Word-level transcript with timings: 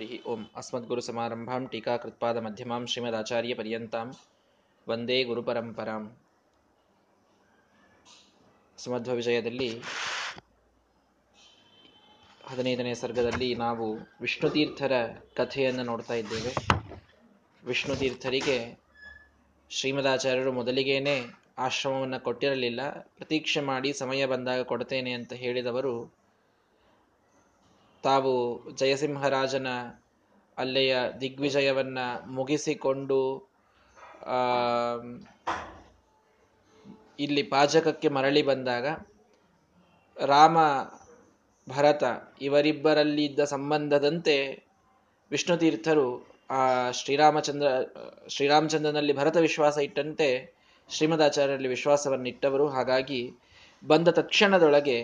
हरिः 0.00 0.22
ओम् 0.26 0.44
अस्मद्गुरुसमारम्भां 0.56 1.58
टीकाकृत्पादमध्यमां 1.72 2.78
श्रीमदाचार्यपर्यन्तां 2.92 4.06
ವಂದೇ 4.86 5.18
ಗುರುಪರಂಪರಾಂ 5.24 6.04
ಸುಮಧ್ವ 8.78 9.14
ವಿಜಯದಲ್ಲಿ 9.14 9.68
ಹದಿನೈದನೇ 12.44 12.94
ಸರ್ಗದಲ್ಲಿ 12.94 13.50
ನಾವು 13.56 13.86
ವಿಷ್ಣು 14.20 14.50
ತೀರ್ಥರ 14.50 14.92
ಕಥೆಯನ್ನು 15.36 15.84
ನೋಡ್ತಾ 15.84 16.16
ಇದ್ದೇವೆ 16.22 16.52
ವಿಷ್ಣು 17.62 17.96
ತೀರ್ಥರಿಗೆ 17.96 18.58
ಶ್ರೀಮದಾಚಾರ್ಯರು 19.70 20.52
ಮೊದಲಿಗೇನೆ 20.52 21.16
ಆಶ್ರಮವನ್ನು 21.60 22.20
ಕೊಟ್ಟಿರಲಿಲ್ಲ 22.20 22.82
ಪ್ರತೀಕ್ಷೆ 23.16 23.62
ಮಾಡಿ 23.62 23.92
ಸಮಯ 23.94 24.26
ಬಂದಾಗ 24.26 24.62
ಕೊಡ್ತೇನೆ 24.64 25.12
ಅಂತ 25.12 25.32
ಹೇಳಿದವರು 25.38 25.94
ತಾವು 28.04 28.32
ಜಯಸಿಂಹರಾಜನ 28.74 29.68
ಅಲ್ಲೆಯ 30.58 30.94
ದಿಗ್ವಿಜಯವನ್ನು 31.20 32.06
ಮುಗಿಸಿಕೊಂಡು 32.32 33.20
ಇಲ್ಲಿ 37.18 37.42
ಪಾಜಕಕ್ಕೆ 37.42 38.08
ಮರಳಿ 38.08 38.42
ಬಂದಾಗ 38.42 38.86
ರಾಮ, 40.16 40.56
ಭರತ 41.66 42.04
ಇವರಿಬ್ಬರಲ್ಲಿ 42.42 43.24
ಇದ್ದ 43.24 43.42
ಸಂಬಂಧದಂತೆ 43.44 44.36
ವಿಷ್ಣು 45.30 45.56
ತೀರ್ಥರು 45.56 46.06
ಆ 46.50 46.62
ಶ್ರೀರಾಮಚಂದ್ರ, 46.90 47.68
ಶ್ರೀರಾಮಚಂದ್ರನಲ್ಲಿ 48.28 49.12
ಭರತ 49.12 49.36
ವಿಶ್ವಾಸ 49.36 49.76
ಇಟ್ಟಂತೆ 49.78 50.28
ಶ್ರೀಮದಾಚಾರ್ಯರಲ್ಲಿ 50.90 51.68
ವಿಶ್ವಾಸವನ್ನಿಟ್ಟವರು. 51.68 52.66
ಹಾಗಾಗಿ 52.68 53.20
ಬಂದ 53.82 54.08
ತಕ್ಷಣದೊಳಗೆ 54.08 54.98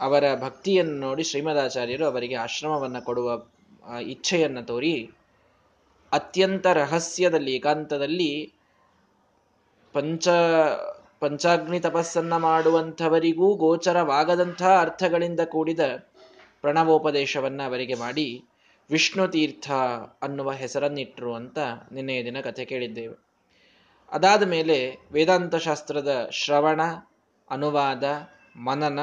ಅವರ 0.00 0.24
ಭಕ್ತಿಯನ್ನು 0.40 1.00
ನೋಡಿ 1.00 1.22
ಶ್ರೀಮದಾಚಾರ್ಯರು 1.22 2.06
ಅವರಿಗೆ 2.06 2.34
ಆಶ್ರಮವನ್ನು 2.34 3.02
ಕೊಡುವ 3.02 3.46
ಇಚ್ಛೆಯನ್ನು 4.02 4.62
ತೋರಿ 4.66 5.10
ಅತ್ಯಂತ 6.12 6.66
ರಹಸ್ಯದಲ್ಲಿ, 6.66 7.52
ಏಕಾಂತದಲ್ಲಿ 7.52 8.52
ಪಂಚ, 9.92 10.28
ಪಂಚಾಗ್ನಿ 11.20 11.80
ತಪಸ್ಸನ್ನ 11.80 12.36
ಮಾಡುವಂಥವರಿಗೂ 12.36 13.54
ಗೋಚರವಾಗದಂತಹ 13.54 14.80
ಅರ್ಥಗಳಿಂದ 14.80 15.40
ಕೂಡಿದ 15.40 15.80
ಪ್ರಣವೋಪದೇಶವನ್ನು 16.60 17.62
ಅವರಿಗೆ 17.62 17.94
ಮಾಡಿ 17.94 18.44
ವಿಷ್ಣು 18.90 19.28
ತೀರ್ಥ 19.28 19.70
ಅನ್ನುವ 20.22 20.50
ಹೆಸರನ್ನಿಟ್ಟರು 20.52 21.34
ಅಂತ 21.34 21.58
ನಿನ್ನೆಯ 21.92 22.24
ದಿನ 22.24 22.40
ಕಥೆ 22.40 22.64
ಕೇಳಿದ್ದೇವೆ. 22.64 23.14
ಅದಾದ 24.12 24.42
ಮೇಲೆ 24.42 24.96
ವೇದಾಂತ 25.12 25.54
ಶಾಸ್ತ್ರದ 25.54 26.28
ಶ್ರವಣ, 26.32 26.80
ಅನುವಾದ, 27.50 28.04
ಮನನ 28.56 28.98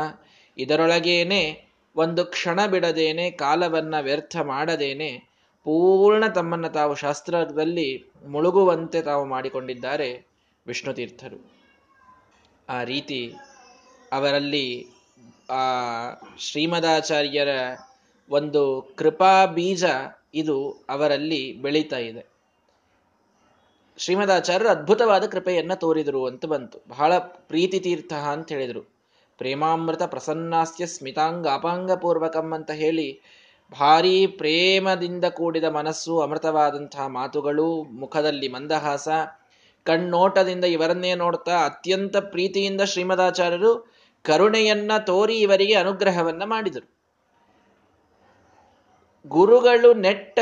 ಇದರೊಳಗೇನೆ 0.57 1.66
ಒಂದು 1.95 2.25
ಕ್ಷಣ 2.25 2.66
ಬಿಡದೇನೆ, 2.66 3.31
ಕಾಲವನ್ನ 3.31 3.99
ವ್ಯರ್ಥ 3.99 4.38
ಮಾಡದೇನೆ, 4.38 5.31
ಪೂರ್ಣ 5.63 6.27
ತಮ್ಮನ್ನು 6.27 6.69
ತಾವು 6.69 6.95
ಶಾಸ್ತ್ರದಲ್ಲಿ 6.95 8.05
ಮುಳುಗುವಂತೆ 8.27 9.02
ತಾವು 9.02 9.25
ಮಾಡಿಕೊಂಡಿದ್ದಾರೆ 9.25 10.27
ವಿಷ್ಣು 10.67 10.94
ತೀರ್ಥರು. 10.94 11.52
ಆ 12.69 12.83
ರೀತಿ 12.83 13.33
ಅವರಲ್ಲಿ 14.11 14.88
ಆ 15.49 15.61
ಶ್ರೀಮದಾಚಾರ್ಯರ 16.38 17.47
ಒಂದು 18.29 18.94
ಕೃಪಾ 18.95 19.45
ಬೀಜ 19.45 19.85
ಇದು 20.33 20.72
ಅವರಲ್ಲಿ 20.89 21.53
ಬೆಳೀತಾ 21.53 21.97
ಇದೆ. 21.97 22.25
ಶ್ರೀಮದಾಚಾರ್ಯರು 23.97 24.69
ಅದ್ಭುತವಾದ 24.69 25.25
ಕೃಪೆಯನ್ನ 25.25 25.73
ತೋರಿದರು 25.73 26.25
ಅಂತ 26.25 26.45
ಬಂತು. 26.45 26.81
ಬಹಳ 26.88 27.17
ಪ್ರೀತಿ 27.17 27.79
ತೀರ್ಥ 27.79 28.13
ಅಂತ 28.13 28.52
ಹೇಳಿದರು. 28.52 29.00
ಪ್ರೇಮಾಮೃತ 29.42 30.03
ಪ್ರಸನ್ನಾಸ್ಯ 30.03 30.86
ಸ್ಮಿತಾಂಗ 30.86 31.47
ಅಪಾಂಗಪೂರ್ವಕಂ 31.47 32.47
ಅಂತ 32.53 32.72
ಹೇಳಿ 32.72 33.08
ಭಾರೀ 33.72 34.17
ಪ್ರೇಮದಿಂದ 34.28 35.25
ಕೂಡಿದ 35.25 35.64
ಮನಸ್ಸು 35.64 36.14
ಅಮೃತವಾದಂತಹ 36.22 37.06
ಮಾತುಗಳು, 37.08 37.67
ಮುಖದಲ್ಲಿ 37.84 38.47
ಮಂದಹಾಸ, 38.47 39.08
ಕಣ್ಣೋಟದಿಂದ 39.86 40.66
ಇವರನ್ನೇ 40.66 41.16
ನೋಡ್ತಾ 41.16 41.56
ಅತ್ಯಂತ 41.66 42.17
ಪ್ರೀತಿಯಿಂದ 42.17 42.81
ಶ್ರೀಮದಾಚಾರ್ಯರು 42.81 43.72
ಕರುಣೆಯನ್ನ 44.25 44.91
ತೋರಿ 45.06 45.38
ಇವರಿಗೆ 45.40 45.74
ಅನುಗ್ರಹವನ್ನ 45.74 46.44
ಮಾಡಿದರು. 46.44 46.88
ಗುರುಗಳು 49.25 49.94
ನೆಟ್ಟ 49.94 50.40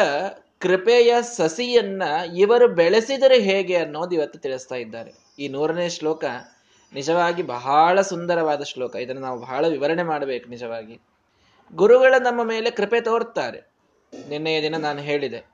ಕೃಪೆಯ 0.59 1.11
ಸಸಿಯನ್ನ 1.21 2.03
ಇವರು 2.37 2.67
ಬೆಳೆಸಿದರೆ 2.75 3.37
ಹೇಗೆ 3.39 3.75
ಅನ್ನೋದು 3.75 4.15
ಇವತ್ತು 4.15 4.39
ತಿಳಿಸ್ತಾ 4.39 4.75
ಇದ್ದಾರೆ. 4.75 5.11
ಈ 5.39 5.47
ನೂರನೇ 5.47 5.89
ಶ್ಲೋಕ 5.89 6.25
ನಿಜವಾಗಿ 6.93 7.43
ಬಹಳ 7.43 8.01
ಸುಂದರವಾದ 8.01 8.63
ಶ್ಲೋಕ. 8.63 8.95
ಇದನ್ನು 8.95 9.21
ನಾವು 9.21 9.39
ಬಹಳ 9.39 9.67
ವಿವರಣೆ 9.67 10.03
ಮಾಡಬೇಕು 10.03 10.49
ನಿಜವಾಗಿ. 10.49 10.99
ಗುರುಗಳ 11.75 12.13
ನಮ್ಮ 12.21 12.43
ಮೇಲೆ 12.43 12.71
ಕೃಪೆ 12.71 13.01
ತೋರ್ತಾರೆ 13.01 13.71
ನಿನ್ನೆಯ 14.27 14.61
ದಿನ 14.61 14.77
ನಾನು 14.77 14.99
ಹೇಳಿದೆ. 14.99 15.45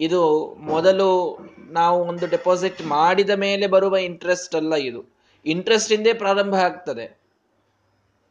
ಇದು 0.00 0.54
ಮೊದಲು 0.54 1.38
ನಾವು 1.58 2.04
ಒಂದು 2.04 2.26
ಡೆಪಾಸಿಟ್ 2.26 2.82
ಮಾಡಿದ 2.82 3.30
ಮೇಲೆ 3.30 3.66
ಬರುವ 3.66 3.96
ಇಂಟ್ರೆಸ್ಟ್ 3.96 4.54
ಅಲ್ಲ 4.54 4.74
ಇದು. 4.74 5.16
ಇಂಟ್ರೆಸ್ಟ್ 5.46 5.92
ಇಂದೇ 5.92 6.12
ಪ್ರಾರಂಭ 6.12 6.54
ಆಗ್ತದೆ. 6.54 7.18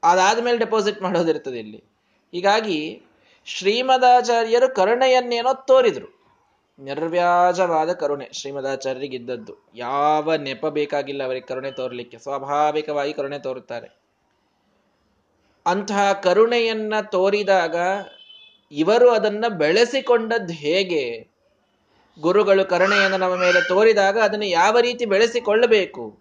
ಅದಾದ್ಮೇಲೆ 0.04 0.58
ಡೆಪಾಸಿಟ್ 0.58 1.02
ಮಾಡೋದಿರ್ತದೆ 1.02 1.60
ಇಲ್ಲಿ. 1.60 1.84
ಹೀಗಾಗಿ 2.32 3.02
ಶ್ರೀಮದಾಚಾರ್ಯರು 3.46 4.76
ಕರುಣೆಯನ್ನೇನೋ 4.76 5.54
ತೋರಿದ್ರು. 5.54 6.17
ನಿರ್ವ್ಯಾಜವಾದ 6.80 7.94
ಕರುಣೆ 7.94 8.30
ಶ್ರೀಮದಾಚಾರ್ಯರಿಗಿದ್ದದ್ದು. 8.34 9.54
ಯಾವ 9.76 10.36
ನೆಪ 10.36 10.66
ಬೇಕಾಗಿಲ್ಲ 10.66 11.24
ಅವರಿಗೆ 11.24 11.46
ಕರುಣೆ 11.46 11.72
ತೋರ್ಲಿಕ್ಕೆ. 11.72 12.18
ಸ್ವಾಭಾವಿಕವಾಗಿ 12.18 13.14
ಕರುಣೆ 13.14 13.40
ತೋರುತ್ತಾರೆ. 13.40 13.98
ಅಂತಹ 15.66 16.14
ಕರುಣೆಯನ್ನ 16.14 16.94
ತೋರಿದಾಗ 17.02 17.76
ಇವರು 18.72 19.10
ಅದನ್ನ 19.10 19.46
ಬೆಳೆಸಿಕೊಂಡದ್ದು 19.48 20.54
ಹೇಗೆ? 20.54 21.28
ಗುರುಗಳು 22.22 22.70
ಕರುಣೆಯನ್ನು 22.70 23.18
ನಮ್ಮ 23.18 23.36
ಮೇಲೆ 23.36 23.68
ತೋರಿದಾಗ 23.68 24.20
ಅದನ್ನು 24.20 24.46
ಯಾವ 24.46 24.80
ರೀತಿ 24.80 25.06
ಬೆಳೆಸಿಕೊಳ್ಳಬೇಕು? 25.06 26.20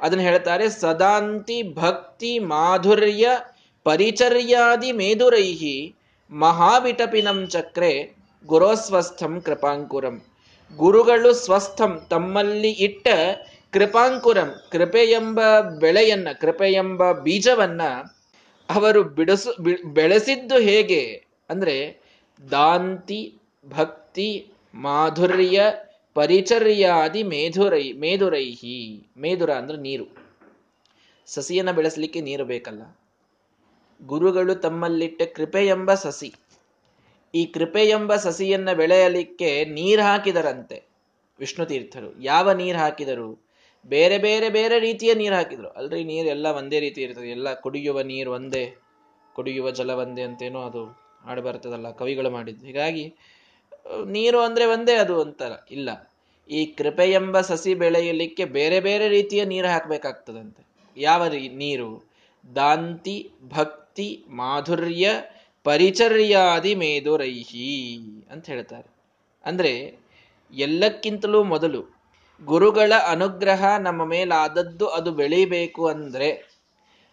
ಅದನ್ನು 0.00 0.24
ಹೇಳ್ತಾರೆ, 0.24 0.68
ಸದಾಂತಿ 0.68 1.62
ಭಕ್ತಿ 1.62 2.38
ಮಾಧುರ್ಯ 2.38 3.28
ಪರಿಚರ್ಯಾದಿ 3.84 4.92
ಮೇದುರೈಹಿ 4.92 5.94
ಮಹಾವಿಟಪಿನಂ 6.30 7.46
ಚಕ್ರೆ 7.46 8.17
ಗುರೋಸ್ವಸ್ಥಂ 8.46 9.40
ಕೃಪಾಂಕುರಂ. 9.40 10.22
ಗುರುಗಳು 10.76 11.34
ಸ್ವಸ್ಥಂ 11.34 12.06
ತಮ್ಮಲ್ಲಿ 12.10 12.70
ಇಟ್ಟ 12.70 13.08
ಕೃಪಾಂಕುರಂ 13.72 14.54
ಕೃಪೆ 14.70 15.04
ಎಂಬ 15.04 15.60
ಬೆಳೆಯನ್ನ 15.60 16.28
ಕೃಪೆ 16.40 16.72
ಎಂಬ 16.72 17.12
ಬೀಜವನ್ನ 17.12 17.82
ಅವರು 18.70 19.02
ಬಿಡಿಸು 19.02 19.62
ಬೆಳೆಸಿದ್ದು 19.92 20.58
ಹೇಗೆ? 20.58 21.24
ಅಂದ್ರೆ 21.50 22.00
ದಾಂತಿ, 22.50 23.38
ಭಕ್ತಿ, 23.68 24.50
ಮಾಧುರ್ಯ, 24.74 25.60
ಪರಿಚರ್ಯಾದಿ 26.14 27.22
ಮೇಧುರೈ, 27.22 27.92
ಮೇಧುರೈಹಿ. 27.92 29.06
ಮೇಧುರ 29.18 29.52
ಅಂದ್ರೆ 29.52 29.78
ನೀರು. 29.78 30.16
ಸಸಿಯನ್ನ 31.26 31.70
ಬೆಳೆಸಲಿಕ್ಕೆ 31.70 32.20
ನೀರು 32.20 32.44
ಬೇಕಲ್ಲ. 32.44 32.98
ಗುರುಗಳು 34.06 34.54
ತಮ್ಮಲ್ಲಿಟ್ಟ 34.54 35.22
ಕೃಪೆ 35.22 35.66
ಎಂಬ 35.66 35.94
ಸಸಿ. 35.94 36.34
ಈ 37.34 37.46
ಕೃಪೆ 37.46 37.84
ಎಂಬ 37.84 38.16
ಸಸಿಯನ್ನ 38.16 38.72
ಬೆಳೆಯಲಿಕ್ಕೆ 38.72 39.64
ನೀರು 39.64 40.02
ಹಾಕಿದರಂತೆ 40.02 40.88
ವಿಷ್ಣು 41.38 41.66
ತೀರ್ಥರು. 41.66 42.22
ಯಾವ 42.22 42.52
ನೀರು 42.52 42.78
ಹಾಕಿದರು? 42.78 43.48
ಬೇರೆ 43.86 44.18
ಬೇರೆ 44.18 44.48
ಬೇರೆ 44.48 44.78
ರೀತಿಯ 44.78 45.14
ನೀರು 45.14 45.34
ಹಾಕಿದ್ರು. 45.34 45.68
ಅಲ್ರಿ, 45.68 46.04
ನೀರು 46.04 46.28
ಎಲ್ಲ 46.28 46.46
ಒಂದೇ 46.46 46.80
ರೀತಿ 46.80 47.02
ಇರ್ತದೆ. 47.02 47.30
ಎಲ್ಲ 47.30 47.54
ಕುಡಿಯುವ 47.54 48.00
ನೀರು 48.00 48.32
ಒಂದೇ, 48.32 48.76
ಕುಡಿಯುವ 49.34 49.70
ಜಲ 49.70 49.90
ಒಂದೇ 49.90 50.22
ಅಂತೇನೋ 50.22 50.60
ಅದು 50.60 50.84
ಹಾಡು 51.24 51.42
ಬರ್ತದಲ್ಲ 51.42 51.90
ಕವಿಗಳು 51.90 52.30
ಮಾಡಿದ್ದು. 52.30 52.66
ಹೀಗಾಗಿ, 52.66 53.14
ನೀರು 54.06 54.40
ಅಂದ್ರೆ 54.40 54.64
ಒಂದೇ 54.64 54.94
ಅದು 54.94 55.22
ಅಂತಾರ. 55.22 55.52
ಇಲ್ಲ. 55.70 56.14
ಈ 56.50 56.66
ಕೃಪೆ 56.66 57.12
ಎಂಬ 57.12 57.40
ಸಸಿ 57.40 57.74
ಬೆಳೆಯಲಿಕ್ಕೆ 57.74 58.44
ಬೇರೆ 58.44 58.80
ಬೇರೆ 58.80 59.08
ರೀತಿಯ 59.08 59.44
ನೀರು 59.44 59.68
ಹಾಕಬೇಕಾಗ್ತದಂತೆ. 59.68 60.66
ಯಾವ 60.96 61.28
ನೀರು? 61.52 62.10
ದಾಂತಿ, 62.54 63.30
ಭಕ್ತಿ, 63.48 64.24
ಮಾಧುರ್ಯ 64.28 65.10
ಪರಿಚರ್ಯಾದಿ 65.64 66.74
ಮೇದುರೈಹಿ 66.74 67.96
ಅಂತ 68.30 68.46
ಹೇಳ್ತಾರೆ. 68.46 68.96
ಅಂದ್ರೆ 69.44 69.98
ಎಲ್ಲಕ್ಕಿಂತಲೂ 70.54 71.44
ಮೊದಲು 71.44 71.98
ಗುರುಗಳ 72.44 72.92
ಅನುಗ್ರಹ 73.06 73.76
ನಮ್ಮ 73.76 74.04
ಮೇಲಾದದ್ದು 74.04 74.88
ಅದು 74.88 75.12
ಬೆಳೀಬೇಕು 75.12 75.88
ಅಂದ್ರೆ 75.88 76.58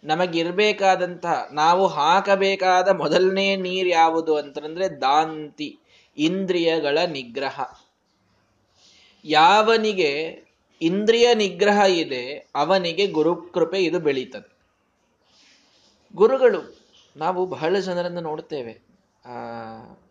ನಮಗಿರ್ಬೇಕಾದಂತಹ, 0.04 1.48
ನಾವು 1.52 1.86
ಹಾಕಬೇಕಾದ 1.86 2.88
ಮೊದಲನೇ 2.88 3.56
ನೀರು 3.56 3.88
ಯಾವುದು 3.88 4.36
ಅಂತಂದ್ರೆ 4.36 4.88
ದಾಂತಿ, 4.88 5.78
ಇಂದ್ರಿಯಗಳ 6.18 6.98
ನಿಗ್ರಹ. 6.98 7.60
ಯಾವನಿಗೆ 9.24 10.42
ಇಂದ್ರಿಯ 10.82 11.34
ನಿಗ್ರಹ 11.34 11.80
ಇದೆ, 11.88 12.46
ಅವನಿಗೆ 12.54 13.06
ಗುರುಕೃಪೆ 13.06 13.78
ಇದು 13.78 14.00
ಬೆಳೀತದೆ. 14.00 14.56
ಗುರುಗಳು 16.16 16.75
ನಾವು 17.16 17.46
ಬಹಳ 17.46 17.78
ಜನರನ್ನು 17.78 18.20
ನೋಡ್ತೇವೆ 18.20 18.74
ಆ, 19.24 19.34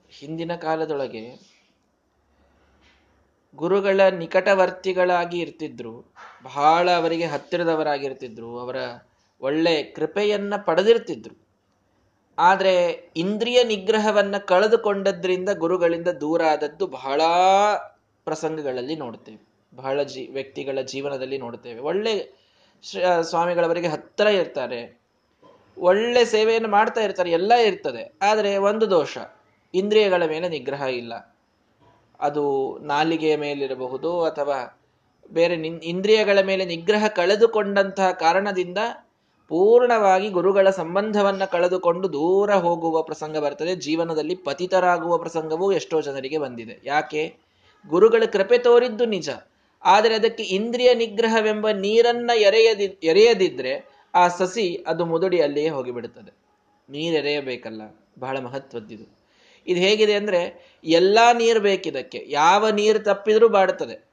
ಹಿಂದಿನ 0.10 0.56
ಕಾಲದೊಳಗೆ 0.56 1.56
ಗುರುಗಳ 3.54 4.02
ನಿಕಟವರ್ತಿಗಳಾಗಿ 4.02 5.40
ಇರ್ತಿದ್ರು. 5.40 6.14
ಬಹಳ 6.44 6.92
ಅವರಿಗೆ 6.92 7.26
ಹತ್ತಿರದವರಾಗಿರ್ತಿದ್ರು. 7.26 8.60
ಅವರ 8.60 8.76
ಒಳ್ಳೆ 9.42 9.84
ಕೃಪೆಯನ್ನ 9.84 10.56
ಪಡೆದಿರ್ತಿದ್ರು. 10.66 11.36
ಆದರೆ 12.38 12.74
ಇಂದ್ರಿಯ 13.16 13.64
ನಿಗ್ರಹವನ್ನ 13.64 14.38
ಕಳೆದುಕೊಂಡದ್ರಿಂದ 14.38 15.50
ಗುರುಗಳಿಂದ 15.50 16.08
ದೂರ 16.08 16.44
ಆದದ್ದು 16.44 16.88
ಬಹಳ 16.88 17.22
ಪ್ರಸಂಗಗಳಲ್ಲಿ 18.28 18.96
ನೋಡ್ತೇವೆ 18.96 19.42
ಬಹಳ 19.76 20.04
ಜೀ, 20.04 20.28
ವ್ಯಕ್ತಿಗಳ 20.28 20.82
ಜೀವನದಲ್ಲಿ 20.82 21.38
ನೋಡ್ತೇವೆ 21.38 21.80
ಒಳ್ಳೆ 21.80 22.14
ಸ್ವಾಮಿಗಳವರಿಗೆ 23.22 23.88
ಹತ್ತಿರ 23.88 24.28
ಇರ್ತಾರೆ. 24.28 25.05
ಒಳ್ಳೆ 25.78 26.26
ಸೇವೆಯನ್ನು 26.26 26.70
ಮಾಡ್ತಾ 26.70 27.02
ಇರ್ತಾರೆ, 27.02 27.32
ಎಲ್ಲ 27.32 27.54
ಇರ್ತದೆ. 27.54 28.14
ಆದರೆ 28.22 28.58
ಒಂದು 28.58 28.90
ದೋಷ, 28.90 29.18
ಇಂದ್ರಿಯಗಳ 29.74 30.26
ಮೇಲೆ 30.26 30.50
ನಿಗ್ರಹ 30.50 30.82
ಇಲ್ಲ. 30.82 31.36
ಅದು 32.20 32.78
ನಾಲಿಗೆಯ 32.82 33.36
ಮೇಲಿರಬಹುದು 33.36 34.24
ಅಥವಾ 34.24 34.80
ಬೇರೆ 35.32 35.54
ಇಂದ್ರಿಯಗಳ 35.68 36.40
ಮೇಲೆ 36.42 36.66
ನಿಗ್ರಹ 36.66 37.08
ಕಳೆದುಕೊಂಡಂತಹ 37.08 38.12
ಕಾರಣದಿಂದ 38.12 38.78
ಪೂರ್ಣವಾಗಿ 39.48 40.30
ಗುರುಗಳ 40.30 40.70
ಸಂಬಂಧವನ್ನ 40.70 41.46
ಕಳೆದುಕೊಂಡು 41.46 42.14
ದೂರ 42.14 42.54
ಹೋಗುವ 42.54 43.02
ಪ್ರಸಂಗ 43.02 43.38
ಬರ್ತದೆ. 43.38 43.76
ಜೀವನದಲ್ಲಿ 43.76 44.36
ಪತಿತರಾಗುವ 44.36 45.18
ಪ್ರಸಂಗವೂ 45.18 45.72
ಎಷ್ಟೋ 45.72 46.02
ಜನರಿಗೆ 46.02 46.38
ಬಂದಿದೆ. 46.38 46.82
ಯಾಕೆ? 46.86 47.36
ಗುರುಗಳ 47.88 48.24
ಕೃಪೆ 48.26 48.58
ತೋರಿದ್ದು 48.58 49.06
ನಿಜ. 49.06 49.30
ಆದರೆ 49.84 50.16
ಅದಕ್ಕೆ 50.16 50.44
ಇಂದ್ರಿಯ 50.44 50.94
ನಿಗ್ರಹವೆಂಬ 50.94 51.70
ನೀರನ್ನ 51.70 52.32
ಎರೆಯದಿ, 52.36 52.84
ಎರೆಯದಿದ್ರೆ 52.84 53.95
ಆ 54.16 54.28
ಸಸಿ 54.28 54.84
ಅದು 54.88 55.06
ಮುದುಡಿ 55.06 55.42
ಅಲ್ಲಿಯೇ 55.42 55.70
ಹೋಗಿಬಿಡುತ್ತದೆ. 55.70 56.38
ನೀರೆರೆಯಬೇಕಲ್ಲ, 56.90 57.82
ಬಹಳ 58.20 58.40
ಮಹತ್ವದ್ದಿದು. 58.40 59.18
ಇದು 59.68 59.80
ಹೇಗಿದೆ 59.80 60.14
ಅಂದ್ರೆ, 60.14 60.72
ಎಲ್ಲ 60.84 61.20
ನೀರು 61.34 61.60
ಬೇಕಿದಕ್ಕೆ, 61.60 62.26
ಯಾವ 62.28 62.70
ನೀರು 62.70 63.00
ತಪ್ಪಿದ್ರೂ 63.00 63.50
ಬಾಡುತ್ತದೆ 63.50 64.10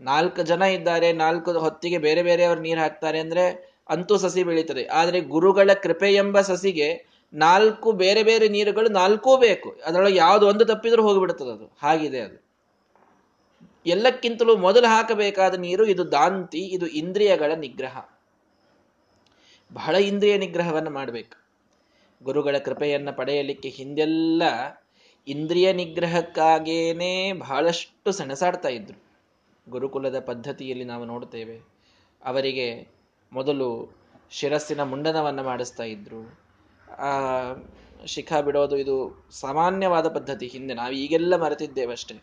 ನಾಲ್ಕು 0.00 0.42
ಜನ 0.42 0.62
ಇದ್ದಾರೆ, 0.62 1.12
ನಾಲ್ಕು 1.12 1.52
ಹೊತ್ತಿಗೆ 1.52 1.98
ಬೇರೆ 1.98 2.22
ಬೇರೆಯವರು 2.22 2.60
ನೀರು 2.60 2.80
ಹಾಕ್ತಾರೆ 2.80 3.18
ಅಂದ್ರೆ 3.18 3.76
ಅಂತೂ 3.88 4.16
ಸಸಿ 4.16 4.42
ಬೆಳೀತದೆ. 4.42 4.84
ಆದರೆ 4.84 5.20
ಗುರುಗಳ 5.20 5.70
ಕೃಪೆ 5.82 6.14
ಎಂಬ 6.14 6.40
ಸಸಿಗೆ 6.40 7.06
ನಾಲ್ಕು 7.34 7.92
ಬೇರೆ 7.92 8.22
ಬೇರೆ 8.22 8.48
ನೀರುಗಳು 8.48 8.88
ನಾಲ್ಕೂ 8.88 9.36
ಬೇಕು. 9.36 9.76
ಅದರೊಳಗೆ 9.86 10.16
ಯಾವುದು 10.16 10.46
ಒಂದು 10.46 10.64
ತಪ್ಪಿದ್ರೂ 10.64 11.02
ಹೋಗಿಬಿಡುತ್ತದೆ 11.02 11.50
ಅದು. 11.50 11.76
ಹಾಗಿದೆ 11.82 12.20
ಅದು. 12.20 12.46
ಎಲ್ಲಕ್ಕಿಂತಲೂ 13.86 14.56
ಮೊದಲು 14.56 14.86
ಹಾಕಬೇಕಾದ 14.86 15.54
ನೀರು 15.54 15.86
ಇದು 15.86 16.12
ದಾಂತಿ, 16.12 16.58
ಇದು 16.58 16.86
ಇಂದ್ರಿಯಗಳ 16.86 17.52
ನಿಗ್ರಹ. 17.56 18.15
ಬಹಳ 19.70 19.94
ಇಂದ್ರಿಯ 19.94 20.34
ನಿಗ್ರಹವನ್ನು 20.36 20.90
ಮಾಡಬೇಕು. 20.90 21.36
ಗುರುಗಳ 22.20 22.56
ಕೃಪೆಯನ್ನು 22.58 23.12
ಪಡೆಯಲಿಕ್ಕೆ 23.16 23.68
ಹಿಂದೆಲ್ಲ 23.68 24.42
ಇಂದ್ರಿಯ 25.26 25.68
ನಿಗ್ರಹಕ್ಕಾಗೇನೆ 25.72 27.32
ಬಹಳಷ್ಟು 27.32 28.10
ಸೆಣಸಾಡ್ತಾ 28.12 28.68
ಇದ್ರು. 28.68 28.98
ಗುರುಕುಲದ 29.68 30.18
ಪದ್ಧತಿಯಲ್ಲಿ 30.20 30.84
ನಾವು 30.84 31.04
ನೋಡ್ತೇವೆ, 31.04 31.56
ಅವರಿಗೆ 32.22 32.68
ಮೊದಲು 33.32 33.68
ಶಿರಸ್ಸಿನ 34.30 34.82
ಮುಂಡನವನ್ನು 34.82 35.42
ಮಾಡಿಸ್ತಾ 35.42 35.84
ಇದ್ರು. 35.84 36.22
ಶಿಖಾ 38.06 38.38
ಬಿಡೋದು 38.40 38.76
ಇದು 38.76 38.96
ಸಾಮಾನ್ಯವಾದ 39.40 40.06
ಪದ್ಧತಿ, 40.08 40.46
ಹಿಂದೆ 40.46 40.74
ನಾವು 40.74 40.94
ಈಗೆಲ್ಲ 40.94 41.36
ಮರೆತಿದ್ದೇವಷ್ಟೇ 41.36 42.16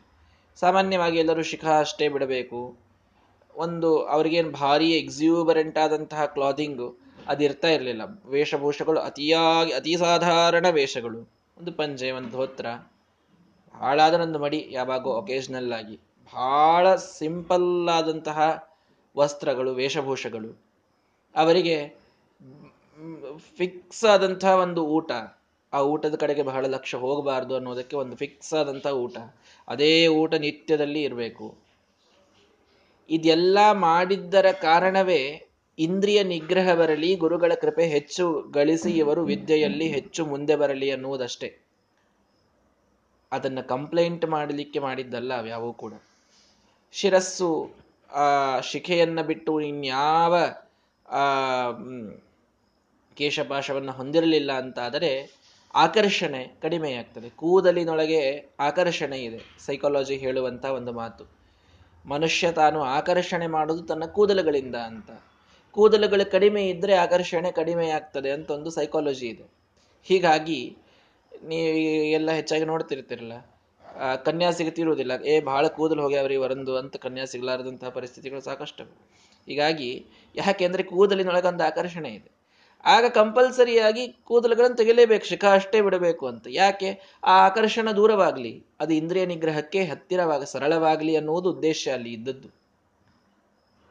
ಸಾಮಾನ್ಯವಾಗಿ 0.57 1.17
ಎಲ್ಲರೂ 1.19 1.43
ಶಿಖಾ 1.43 1.73
ಅಷ್ಟೇ 1.79 2.07
ಬಿಡಬೇಕು. 2.09 2.61
ಒಂದು, 3.55 3.89
ಅವ್ರಿಗೇನು 4.05 4.51
ಭಾರಿ 4.51 4.89
ಎಕ್ಸ್ಯೂಬರೆಂಟ್ 4.91 5.77
ಆದಂತಹ 5.77 6.25
ಕ್ಲಾದಿಂಗು 6.25 6.89
ಅದಿರ್ತಾ 7.27 7.67
ಇರಲಿಲ್ಲ. 7.67 8.01
ವೇಷಭೂಷಗಳು 8.25 8.99
ಅತಿಯಾಗಿ, 8.99 9.73
ಅತಿ 9.73 9.97
ಸಾಧಾರಣ 9.97 10.65
ವೇಷಗಳು. 10.69 11.19
ಒಂದು 11.57 11.71
ಪಂಜೆ, 11.71 12.11
ಒಂದು 12.11 12.29
ಧೋತ್ರ. 12.29 12.65
ಒಂದು 14.21 14.39
ಮಡಿ, 14.39 14.67
ಯಾವಾಗೋ 14.71 15.09
ಒಕೇಶನಲ್ 15.09 15.73
ಆಗಿ. 15.73 15.99
ಬಹಳ 16.33 16.95
ಸಿಂಪಲ್ 16.95 17.89
ಆದಂತಹ 17.89 18.69
ವಸ್ತ್ರಗಳು, 19.17 19.73
ವೇಷಭೂಷಗಳು. 19.73 20.61
ಅವರಿಗೆ 21.35 21.95
ಫಿಕ್ಸ್ 23.57 24.05
ಆದಂತಹ 24.05 24.49
ಒಂದು 24.49 24.85
ಊಟ. 24.85 25.11
ಆ 25.73 25.81
ಊಟದ 25.81 26.15
ಕಡೆಗೆ 26.15 26.43
ಬಹಳ 26.43 26.65
ಲಕ್ಷ 26.65 26.95
ಹೋಗಬಾರ್ದು 26.95 27.55
ಅನ್ನೋದಕ್ಕೆ 27.55 27.95
ಒಂದು 27.95 28.15
ಫಿಕ್ಸ್ 28.15 28.53
ಆದಂತಹ 28.53 28.91
ಊಟ. 28.91 29.17
ಅದೇ 29.67 30.07
ಊಟ 30.07 30.33
ನಿತ್ಯದಲ್ಲಿ 30.33 31.01
ಇರಬೇಕು. 31.03 31.57
ಇದೆಲ್ಲ 33.09 33.57
ಮಾಡಿದ್ದರ 33.71 34.45
ಕಾರಣವೇ 34.61 35.42
ಇಂದ್ರಿಯ 35.79 36.23
ನಿಗ್ರಹ 36.23 36.73
ಬರಲಿ, 36.75 37.15
ಗುರುಗಳ 37.15 37.51
ಕೃಪೆ 37.61 37.85
ಹೆಚ್ಚು 37.85 38.41
ಗಳಿಸಿ 38.51 38.91
ಇವರು 38.91 39.23
ವಿದ್ಯೆಯಲ್ಲಿ 39.23 39.87
ಹೆಚ್ಚು 39.87 40.25
ಮುಂದೆ 40.25 40.55
ಬರಲಿ 40.55 40.91
ಅನ್ನುವುದಷ್ಟೇ. 40.91 41.57
ಅದನ್ನ 43.31 43.61
ಕಂಪ್ಲೇಂಟ್ 43.61 44.25
ಮಾಡಲಿಕ್ಕೆ 44.25 44.79
ಮಾಡಿದ್ದಲ್ಲ 44.79 45.37
ಅವ್ಯಾವೂ 45.37 45.73
ಕೂಡ. 45.73 45.93
ಶಿರಸ್ಸು, 46.91 47.71
ಆ, 48.11 48.59
ಶಿಖೆಯನ್ನ 48.59 49.21
ಬಿಟ್ಟು 49.21 49.61
ಇನ್ಯಾವ, 49.61 50.35
ಆ 51.09 51.71
ಕೇಶಪಾಶವನ್ನು 53.15 53.91
ಹೊಂದಿರಲಿಲ್ಲ 53.91 54.51
ಅಂತಾದರೆ 54.51 55.43
ಆಕರ್ಷಣೆ 55.73 56.55
ಕಡಿಮೆಯಾಗ್ತದೆ. 56.61 57.29
ಕೂದಲಿನೊಳಗೆ 57.29 58.49
ಆಕರ್ಷಣೆ 58.59 59.19
ಇದೆ 59.19 59.57
ಸೈಕಾಲಜಿ 59.65 60.17
ಹೇಳುವಂತ 60.17 60.65
ಒಂದು 60.65 60.91
ಮಾತು. 60.91 61.25
ಮನುಷ್ಯ 62.05 62.51
ತಾನು 62.51 62.81
ಆಕರ್ಷಣೆ 62.81 63.47
ಮಾಡುವುದು 63.47 63.83
ತನ್ನ 63.83 64.05
ಕೂದಲುಗಳಿಂದ 64.05 64.75
ಅಂತ. 64.75 65.11
ಕೂದಲುಗಳು 65.73 66.31
ಕಡಿಮೆ 66.31 66.69
ಇದ್ರೆ 66.69 66.93
ಆಕರ್ಷಣೆ 66.93 67.51
ಕಡಿಮೆ 67.51 67.89
ಆಗ್ತದೆ 67.89 68.31
ಅಂತ 68.31 68.51
ಒಂದು 68.51 68.69
ಸೈಕಾಲಜಿ 68.69 69.27
ಇದೆ. 69.27 69.51
ಹೀಗಾಗಿ 70.03 70.77
ನೀವು 71.43 71.67
ಎಲ್ಲ 72.11 72.31
ಹೆಚ್ಚಾಗಿ 72.31 72.65
ನೋಡ್ತಿರ್ತಿರಲ್ಲ. 72.65 73.33
ಕನ್ಯಾ 74.25 74.51
ಸಿಗುತ್ತಿರುವುದಿಲ್ಲ 74.51 75.11
ಏ 75.25 75.41
ಬಹಳ 75.41 75.67
ಕೂದಲು 75.67 76.01
ಹೋಗ್ಯಾವ್ರಿ 76.01 76.35
ವರಂದು 76.35 76.77
ಅಂತ 76.77 76.95
ಕನ್ಯಾ 76.95 77.25
ಸಿಗಲಾರದಂತಹ 77.25 77.89
ಪರಿಸ್ಥಿತಿಗಳು 77.89 78.41
ಸಾಕಷ್ಟು 78.41 78.83
ಹೀಗಾಗಿ 79.47 80.05
ಯಾಕೆಂದ್ರೆ 80.35 80.83
ಕೂದಲಿನೊಳಗೆ 80.83 81.47
ಒಂದು 81.47 81.63
ಆಕರ್ಷಣೆ 81.63 82.09
ಇದೆ. 82.09 82.31
ಆಗ 82.85 83.05
ಕಂಪಲ್ಸರಿಯಾಗಿ 83.05 84.07
ಕೂದಲುಗಳನ್ನು 84.07 84.77
ತೆಗೆಯಲೇಬೇಕು 84.77 85.25
ಶಿಖ 85.25 85.45
ಅಷ್ಟೇ 85.45 85.81
ಬಿಡಬೇಕು 85.81 86.27
ಅಂತ. 86.27 86.47
ಯಾಕೆ? 86.49 86.99
ಆ 87.23 87.45
ಆಕರ್ಷಣ 87.45 87.91
ದೂರವಾಗಲಿ, 87.91 88.65
ಅದು 88.79 88.93
ಇಂದ್ರಿಯ 88.93 89.25
ನಿಗ್ರಹಕ್ಕೆ 89.25 89.83
ಹತ್ತಿರವಾಗ, 89.83 90.43
ಸರಳವಾಗಲಿ 90.43 91.15
ಅನ್ನುವುದು 91.15 91.49
ಉದ್ದೇಶ 91.51 91.87
ಅಲ್ಲಿ 91.93 92.13
ಇದ್ದದ್ದು. 92.13 92.47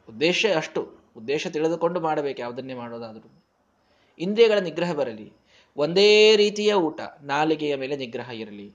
ಉದ್ದೇಶ 0.08 0.46
ಅಷ್ಟು. 0.56 1.01
ಉದ್ದೇಶ 1.16 1.46
ತಿಳಿದುಕೊಂಡು 1.46 2.00
ಮಾಡಬೇಕು, 2.00 2.40
ಯಾವುದನ್ನೇ 2.40 2.74
ಮಾಡೋದಾದರೂ. 2.74 3.44
ಇಂದ್ರಿಯಗಳ 4.18 4.58
ನಿಗ್ರಹ 4.58 4.92
ಬರಲಿ. 4.92 5.32
ಒಂದೇ 5.76 6.36
ರೀತಿಯ 6.36 6.74
ಊಟ, 6.74 7.00
ನಾಲಿಗೆಯ 7.22 7.76
ಮೇಲೆ 7.76 7.96
ನಿಗ್ರಹ 7.96 8.30
ಇರಲಿ. 8.30 8.74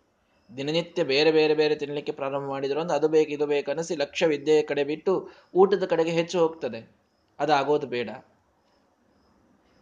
ದಿನನಿತ್ಯ 0.58 1.04
ಬೇರೆ 1.04 1.32
ಬೇರೆ 1.32 1.54
ಬೇರೆ 1.54 1.76
ತಿನ್ನಲಿಕ್ಕೆ 1.76 2.12
ಪ್ರಾರಂಭ 2.12 2.48
ಮಾಡಿದ್ರು 2.48 2.80
ಅಂದ್ರೆ 2.80 2.98
ಅದು 2.98 3.08
ಬೇಕು, 3.08 3.32
ಇದು 3.32 3.46
ಬೇಕು 3.46 3.72
ಅನಿಸಿ 3.72 3.96
ಲಕ್ಷ್ಯ 3.96 4.26
ವಿದ್ಯೆಯ 4.26 4.62
ಕಡೆ 4.62 4.84
ಬಿಟ್ಟು 4.84 5.30
ಊಟದ 5.56 5.86
ಕಡೆಗೆ 5.86 6.12
ಹೆಚ್ಚು 6.12 6.40
ಹೋಗ್ತದೆ. 6.40 6.96
ಅದಾಗೋದು 7.40 7.88
ಬೇಡ. 7.88 8.10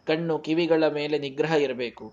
ಕಣ್ಣು, 0.06 0.38
ಕಿವಿಗಳ 0.38 0.88
ಮೇಲೆ 0.88 1.18
ನಿಗ್ರಹ 1.18 1.52
ಇರಬೇಕು. 1.52 2.12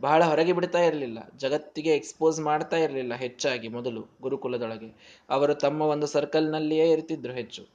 ಬಹಳ 0.00 0.24
ಹೊರಗೆ 0.24 0.52
ಬಿಡ್ತಾ 0.52 0.78
ಇರಲಿಲ್ಲ. 0.78 1.18
ಜಗತ್ತಿಗೆ 1.36 1.96
ಎಕ್ಸ್ಪೋಸ್ 1.96 2.40
ಮಾಡ್ತಾ 2.40 2.76
ಇರಲಿಲ್ಲ 2.76 3.14
ಹೆಚ್ಚಾಗಿ 3.14 3.68
ಮೊದಲು 3.68 4.06
ಗುರುಕುಲದೊಳಗೆ. 4.22 5.20
ಅವರು 5.30 5.54
ತಮ್ಮ 5.54 5.82
ಒಂದು 5.82 6.06
ಸರ್ಕಲ್ನಲ್ಲಿಯೇ 6.06 6.90
ಇರ್ತಿದ್ರು 6.90 7.32
ಹೆಚ್ಚು. 7.32 7.68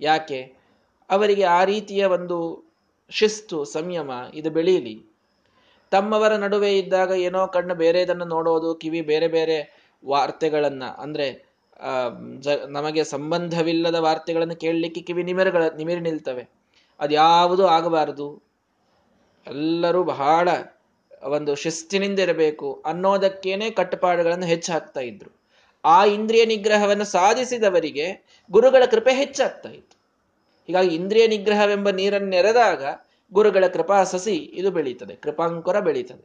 ಯಾಕೆ? 0.00 0.59
ಅವರಿಗೆ 1.10 1.42
ಆ 1.42 1.64
ರೀತಿಯ 1.64 2.04
ಒಂದು 2.04 2.36
ಶಿಸ್ತು, 3.10 3.64
ಸಂಯಮ 3.64 4.10
ಇದು 4.34 4.50
ಬೆಳೀಲಿ 4.50 4.96
ತಮ್ಮವರ 5.92 6.36
ನಡುವೆ 6.36 6.78
ಇದ್ದಾಗ 6.78 7.10
ಏನೋ 7.10 7.46
ಕಣ್ಣು 7.46 7.74
ಬೇರೆದನ್ನು 7.74 8.24
ನೋಡೋದು, 8.24 8.74
ಕಿವಿ 8.74 9.00
ಬೇರೆ 9.00 9.28
ಬೇರೆ 9.28 9.56
ವಾರ್ತೆಗಳನ್ನು, 10.06 11.00
ಅಂದ್ರೆ 11.00 11.50
ಜ, 12.38 12.48
ನಮಗೆ 12.48 13.04
ಸಂಬಂಧವಿಲ್ಲದ 13.04 13.94
ವಾರ್ತೆಗಳನ್ನು 13.94 14.56
ಕೇಳಲಿಕ್ಕೆ 14.56 15.00
ಕಿವಿ 15.00 15.22
ನಿಮಿರಗಳ, 15.22 15.62
ನಿಮಿರಿ 15.76 16.00
ನಿಲ್ತವೆ. 16.00 16.48
ಅದ್ಯಾವುದೂ 17.00 17.66
ಆಗಬಾರದು? 17.66 18.42
ಎಲ್ಲರೂ 19.46 20.04
ಬಹಳ 20.04 20.48
ಒಂದು 21.22 21.54
ಶಿಸ್ತಿನಿಂದ 21.54 22.18
ಇರಬೇಕು 22.18 22.82
ಅನ್ನೋದಕ್ಕೇನೆ 22.86 23.70
ಕಟ್ಟುಪಾಡುಗಳನ್ನು 23.70 24.46
ಹೆಚ್ಚು 24.46 24.72
ಹಾಕ್ತಾ 24.72 25.00
ಇದ್ರು. 25.00 25.30
ಆ 25.84 26.04
ಇಂದ್ರಿಯ 26.04 26.44
ನಿಗ್ರಹವನ್ನು 26.44 27.04
ಸಾಧಿಸಿದವರಿಗೆ 27.04 28.06
ಗುರುಗಳ 28.50 28.82
ಕೃಪೆ 28.90 29.12
ಹೆಚ್ಚಾಗ್ತಾ 29.12 29.68
ಇತ್ತು. 29.68 29.99
ಹೀಗಾಗಿ 30.70 30.94
ಇಂದ್ರಿಯ 30.94 31.26
ನಿಗ್ರಹವೆಂಬ 31.26 31.88
ನೀರನ್ನೆರೆದಾಗ 31.90 32.82
ಗುರುಗಳ 33.32 33.66
ಕೃಪಾ 33.66 34.04
ಸಸಿ 34.04 34.34
ಇದು 34.34 34.70
ಬೆಳೀತದೆ, 34.70 35.14
ಕೃಪಾಂಕುರ 35.14 35.80
ಬೆಳೀತದೆ. 35.80 36.24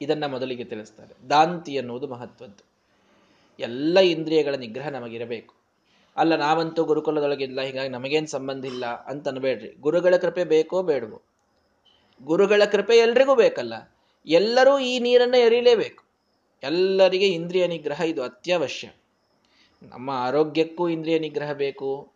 ಇದನ್ನ 0.00 0.26
ಮೊದಲಿಗೆ 0.26 0.64
ತಿಳಿಸ್ತಾರೆ. 0.64 1.14
ದಾಂತಿ 1.30 1.72
ಅನ್ನುವುದು 1.78 2.06
ಮಹತ್ವದ್ದು. 2.08 2.62
ಎಲ್ಲ 3.58 3.98
ಇಂದ್ರಿಯಗಳ 3.98 4.54
ನಿಗ್ರಹ 4.54 4.88
ನಮಗಿರಬೇಕು. 4.88 5.54
ಅಲ್ಲ, 6.16 6.36
ನಾವಂತೂ 6.36 6.84
ಗುರುಕುಲದೊಳಗಿಲ್ಲ, 6.84 7.60
ಹೀಗಾಗಿ 7.60 7.88
ನಮಗೇನು 7.88 8.26
ಸಂಬಂಧ 8.26 8.64
ಇಲ್ಲ 8.64 8.86
ಅಂತ 8.86 9.28
ಅನ್ಬೇಡ್ರಿ. 9.28 9.70
ಗುರುಗಳ 9.80 10.16
ಕೃಪೆ 10.16 10.44
ಬೇಕೋ 10.44 10.82
ಬೇಡವೋ? 10.82 11.22
ಗುರುಗಳ 12.22 12.62
ಕೃಪೆ 12.64 12.96
ಎಲ್ರಿಗೂ 12.96 13.34
ಬೇಕಲ್ಲ, 13.34 13.74
ಎಲ್ಲರೂ 14.26 14.78
ಈ 14.78 14.98
ನೀರನ್ನು 14.98 15.36
ಎರಿಲೇಬೇಕು. 15.36 16.04
ಎಲ್ಲರಿಗೆ 16.62 17.28
ಇಂದ್ರಿಯ 17.28 17.66
ನಿಗ್ರಹ 17.66 18.00
ಇದು 18.00 18.22
ಅತ್ಯವಶ್ಯ. 18.22 18.88
ನಮ್ಮ 19.82 20.10
ಆರೋಗ್ಯಕ್ಕೂ 20.10 20.88
ಇಂದ್ರಿಯ 20.88 21.18
ನಿಗ್ರಹ 21.18 21.52
ಬೇಕು. 21.52 22.12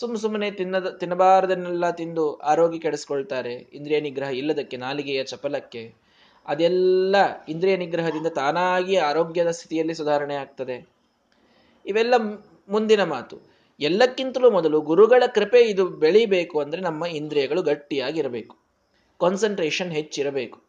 ಸುಮ್ 0.00 0.16
ಸುಮ್ಮನೆ 0.16 0.50
ತಿನ್ನದ, 0.50 0.88
ತಿನ್ನಬಾರದನ್ನೆಲ್ಲ 0.90 1.90
ತಿಂದು 1.90 2.34
ಆರೋಗ್ಯ 2.34 2.78
ಕೆಡಿಸ್ಕೊಳ್ತಾರೆ 2.78 3.54
ಇಂದ್ರಿಯ 3.54 4.00
ನಿಗ್ರಹ 4.00 4.28
ಇಲ್ಲದಕ್ಕೆ, 4.28 4.76
ನಾಲಿಗೆಯ 4.76 5.24
ಚಪಲಕ್ಕೆ, 5.24 5.94
ಅದೆಲ್ಲ 6.46 7.16
ಇಂದ್ರಿಯ 7.48 7.76
ನಿಗ್ರಹದಿಂದ 7.76 8.26
ತಾನಾಗಿ 8.26 8.96
ಆರೋಗ್ಯದ 8.96 9.50
ಸ್ಥಿತಿಯಲ್ಲಿ 9.50 9.94
ಸುಧಾರಣೆ 9.94 10.34
ಆಗ್ತದೆ. 10.34 10.88
ಇವೆಲ್ಲ 11.86 12.14
ಮುಂದಿನ 12.68 13.02
ಮಾತು. 13.04 13.40
ಎಲ್ಲಕ್ಕಿಂತಲೂ 13.80 14.50
ಮೊದಲು 14.50 14.80
ಗುರುಗಳ 14.80 15.22
ಕೃಪೆ 15.34 15.60
ಇದು 15.60 15.86
ಬೆಳಿಬೇಕು 15.86 16.60
ಅಂದರೆ 16.60 16.80
ನಮ್ಮ 16.80 17.06
ಇಂದ್ರಿಯಗಳು 17.06 17.62
ಗಟ್ಟಿಯಾಗಿರಬೇಕು. 17.62 18.56
ಕಾನ್ಸಂಟ್ರೇಷನ್ 19.20 19.92
ಹೆಚ್ಚಿರಬೇಕು. 19.92 20.62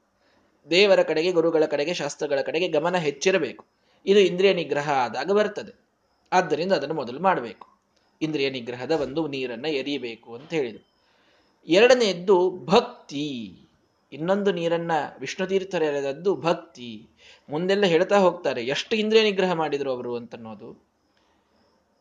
ದೇವರ 0.70 1.04
ಕಡೆಗೆ, 1.04 1.32
ಗುರುಗಳ 1.32 1.66
ಕಡೆಗೆ, 1.66 1.94
ಶಾಸ್ತ್ರಗಳ 1.94 2.42
ಕಡೆಗೆ 2.42 2.68
ಗಮನ 2.68 2.98
ಹೆಚ್ಚಿರಬೇಕು. 2.98 3.66
ಇದು 4.06 4.20
ಇಂದ್ರಿಯ 4.20 4.54
ನಿಗ್ರಹ 4.54 4.92
ಆದಾಗ 4.92 5.32
ಬರ್ತದೆ. 5.32 5.80
ಆದ್ದರಿಂದ 6.34 6.72
ಅದನ್ನು 6.72 6.96
ಮೊದಲು 6.96 7.20
ಮಾಡಬೇಕು. 7.20 7.77
ಇಂದ್ರಿಯ 8.22 8.50
ನಿಗ್ರಹದ 8.50 8.92
ಒಂದು 8.92 9.28
ನೀರನ್ನ 9.28 9.66
ಎರಿಯಬೇಕು 9.66 10.36
ಅಂತ 10.36 10.54
ಹೇಳಿದರು. 10.54 10.88
ಎರಡನೆಯದ್ದು 11.68 12.50
ಭಕ್ತಿ. 12.66 13.60
ಇನ್ನೊಂದು 14.14 14.52
ನೀರನ್ನ 14.52 14.92
ವಿಷ್ಣು 15.20 15.48
ತೀರ್ಥರು 15.48 15.86
ಎರೆದದ್ದು 15.86 16.36
ಭಕ್ತಿ. 16.36 17.08
ಮುಂದೆಲ್ಲ 17.50 17.86
ಹೇಳ್ತಾ 17.86 18.18
ಹೋಗ್ತಾರೆ, 18.18 18.66
ಎಷ್ಟು 18.66 18.96
ಇಂದ್ರಿಯ 18.96 19.24
ನಿಗ್ರಹ 19.24 19.54
ಮಾಡಿದರು 19.54 19.92
ಅವರು 19.92 20.16
ಅಂತನ್ನೋದು. 20.16 20.88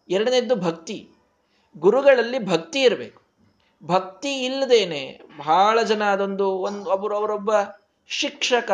ಎರಡನೇದ್ದು 0.08 0.56
ಭಕ್ತಿ. 0.56 1.08
ಗುರುಗಳಲ್ಲಿ 1.78 2.38
ಭಕ್ತಿ 2.38 2.80
ಇರಬೇಕು. 2.80 3.22
ಭಕ್ತಿ 3.84 4.44
ಇಲ್ಲದೇನೆ 4.44 5.20
ಬಹಳ 5.38 5.82
ಜನ 5.82 6.04
ಅದೊಂದು 6.04 6.50
ಒಂದು 6.50 6.90
ಒಬ್ಬರು 6.90 7.16
ಅವರೊಬ್ಬ 7.16 7.50
ಶಿಕ್ಷಕ, 8.06 8.70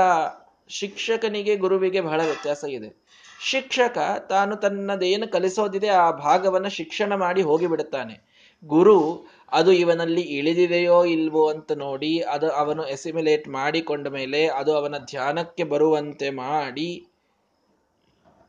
ಶಿಕ್ಷಕನಿಗೆ 0.69 1.57
ಗುರುವಿಗೆ 1.57 2.01
ಬಹಳ 2.01 2.25
ವ್ಯತ್ಯಾಸ 2.25 2.65
ಇದೆ. 2.69 3.02
ಶಿಕ್ಷಕ 3.45 3.99
ತಾನು 4.31 4.57
ತನ್ನದೇನು 4.57 5.33
ಕಲಿಸೋದಿದೆ 5.33 5.89
ಆ 5.89 6.11
ಭಾಗವನ್ನು 6.11 6.69
ಶಿಕ್ಷಣ 6.69 7.15
ಮಾಡಿ 7.15 7.43
ಹೋಗಿಬಿಡುತ್ತಾನೆ. 7.43 8.33
ಗುರು, 8.65 9.27
ಅದು 9.53 9.73
ಇವನಲ್ಲಿ 9.73 10.21
ಇಳಿದಿದೆಯೋ 10.21 11.05
ಇಲ್ವೋ 11.05 11.51
ಅಂತ 11.51 11.73
ನೋಡಿ, 11.73 12.21
ಅದು 12.21 12.51
ಅವನು 12.51 12.87
ಎಸಿಮಿಲೇಟ್ 12.87 13.49
ಮಾಡಿಕೊಂಡ 13.49 14.09
ಮೇಲೆ 14.09 14.47
ಅದು 14.49 14.77
ಅವನ 14.77 14.99
ಧ್ಯಾನಕ್ಕೆ 14.99 15.65
ಬರುವಂತೆ 15.65 16.31
ಮಾಡಿ, 16.31 17.07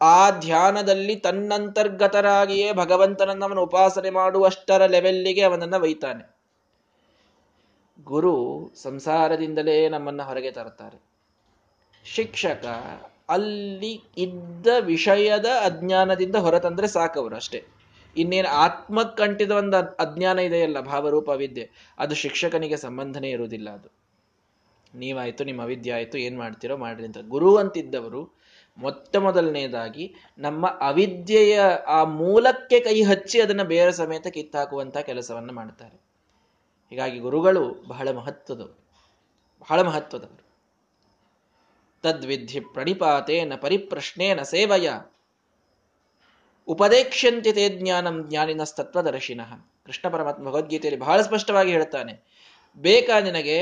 ಆ 0.01 0.29
ಧ್ಯಾನದಲ್ಲಿ 0.29 1.15
ತನ್ನಂತರ್ಗತರಾಗಿಯೇ 1.15 2.73
ಭಗವಂತನನ್ನು 2.73 3.45
ಅವನು 3.45 3.63
ಉಪಾಸನೆ 3.63 4.09
ಮಾಡುವಷ್ಟರ 4.09 4.85
ಲೆವೆಲ್ಲಿಗೆ 4.85 5.41
ಅವನನ್ನು 5.41 5.81
ಒಯ್ತಾನೆ. 5.81 6.35
ಗುರು 8.03 8.71
ಸಂಸಾರದಿಂದಲೇ 8.75 9.89
ನಮ್ಮನ್ನು 9.89 10.23
ಹೊರಗೆ 10.23 10.51
ತರುತ್ತಾರೆ. 10.51 11.12
ಶಿಕ್ಷಕ, 12.03 12.65
ಅಲ್ಲಿ 13.29 14.03
ಇದ್ದ 14.17 14.67
ವಿಷಯದ 14.79 15.45
ಅಜ್ಞಾನದಿಂದ 15.45 16.35
ಹೊರತಂದ್ರೆ 16.35 16.87
ಸಾಕವರು 16.87 17.35
ಅಷ್ಟೇ. 17.35 17.65
ಇನ್ನೇನು 18.17 18.47
ಆತ್ಮಕ್ಕಂಟಿದ 18.47 19.51
ಒಂದು 19.51 19.77
ಅಜ್ಞಾನ 19.77 20.39
ಇದೆಯಲ್ಲ, 20.39 20.79
ಭಾವರೂಪ 20.79 21.29
ವಿದ್ಯೆ, 21.29 21.69
ಅದು 21.97 22.15
ಶಿಕ್ಷಕನಿಗೆ 22.15 22.77
ಸಂಬಂಧನೇ 22.77 23.29
ಇರುವುದಿಲ್ಲ 23.29 23.69
ಅದು. 23.69 23.89
ನೀವಾಯ್ತು, 24.95 25.43
ನಿಮ್ಮ 25.43 25.61
ವಿದ್ಯೆ 25.61 25.93
ಆಯ್ತು, 25.93 26.17
ಏನು 26.17 26.37
ಮಾಡ್ತೀರೋ 26.37 26.77
ಮಾಡ್ರಿ 26.77 27.05
ಅಂತ. 27.05 27.17
ಗುರು 27.17 27.55
ಅಂತಿದ್ದವರು 27.55 28.43
ಮೊತ್ತ 28.77 29.15
ಮೊದಲನೇದಾಗಿ 29.15 30.15
ನಮ್ಮ 30.37 30.67
ಅವಿದ್ಯೆಯ 30.67 31.61
ಆ 31.87 32.03
ಮೂಲಕ್ಕೆ 32.03 32.79
ಕೈ 32.79 33.03
ಹಚ್ಚಿ 33.03 33.41
ಅದನ್ನ 33.41 33.63
ಬೇರೆ 33.63 33.91
ಸಮೇತ 33.91 34.27
ಕಿತ್ತಾಕುವಂತ 34.27 34.97
ಕೆಲಸವನ್ನು 34.97 35.53
ಮಾಡ್ತಾರೆ. 35.53 36.01
ಹೀಗಾಗಿ 36.89 37.19
ಗುರುಗಳು 37.19 37.83
ಬಹಳ 37.87 38.11
ಮಹತ್ವದವರು. 38.11 38.83
ಬಹಳ 39.61 39.81
ಮಹತ್ವದವರು. 39.81 40.52
ತದ್ವಿಧಿ 42.03 42.59
ಪ್ರಣಿಪಾತೇನ 42.59 43.53
ಪರಿಪ್ರಶ್ನೇನ 43.55 44.41
ಸೇವಯ. 44.41 44.89
ಉಪದೇಕ್ಷ್ಯಂತೆ 46.67 47.53
ತೇ 47.53 47.69
ಜ್ಞಾನಂ 47.69 48.29
ಜ್ಞಾನಿನಸ್ತತ್ವದರ್ಶಿನಃ. 48.29 49.55
ಕೃಷ್ಣ 49.85 50.09
ಪರಮಾತ್ಮ 50.09 50.43
ಭಗವದ್ಗೀತೆಯಲ್ಲಿ 50.49 51.01
ಬಹಳ 51.01 51.21
ಸ್ಪಷ್ಟವಾಗಿ 51.21 51.71
ಹೇಳ್ತಾನೆ, 51.71 52.23
ಬೇಕಾ 52.77 53.19
ನಿನಗೆ, 53.19 53.57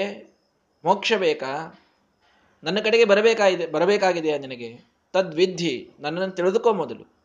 ಮೋಕ್ಷ 0.86 1.14
ಬೇಕಾ, 1.14 1.82
ನನ್ನ 2.64 2.80
ಕಡೆಗೆ 2.80 3.06
ಬರಬೇಕಾಗಿದೆ, 3.06 3.68
ಬರಬೇಕಾಗಿದೆಯಾ 3.68 4.38
ನಿನಗೆ? 4.38 4.86
ತದ್ವಿಧಿ, 5.14 5.92
ನನ್ನನ್ನು 6.00 6.36
ತಿಳಿದುಕೋ 6.36 6.74
ಮೊದಲು. 6.74 7.22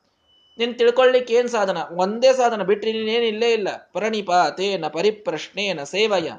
ನೀನು 0.59 0.75
ತಿಳ್ಕೊಳ್ಳಿಕ್ಕೆ 0.75 1.35
ಏನು 1.35 1.49
ಸಾಧನ? 1.49 1.77
ಒಂದೇ 1.77 2.33
ಸಾಧನ 2.33 2.63
ಬಿಟ್ಟರೆ 2.63 2.93
ನೀನೇನು 2.93 3.25
ಇಲ್ಲೇ 3.25 3.53
ಇಲ್ಲ. 3.53 3.91
ತೇನ 4.57 4.87
ಪರಿಪ್ರಶ್ನೇನ 4.89 5.83
ಸೇವಯ. 5.83 6.33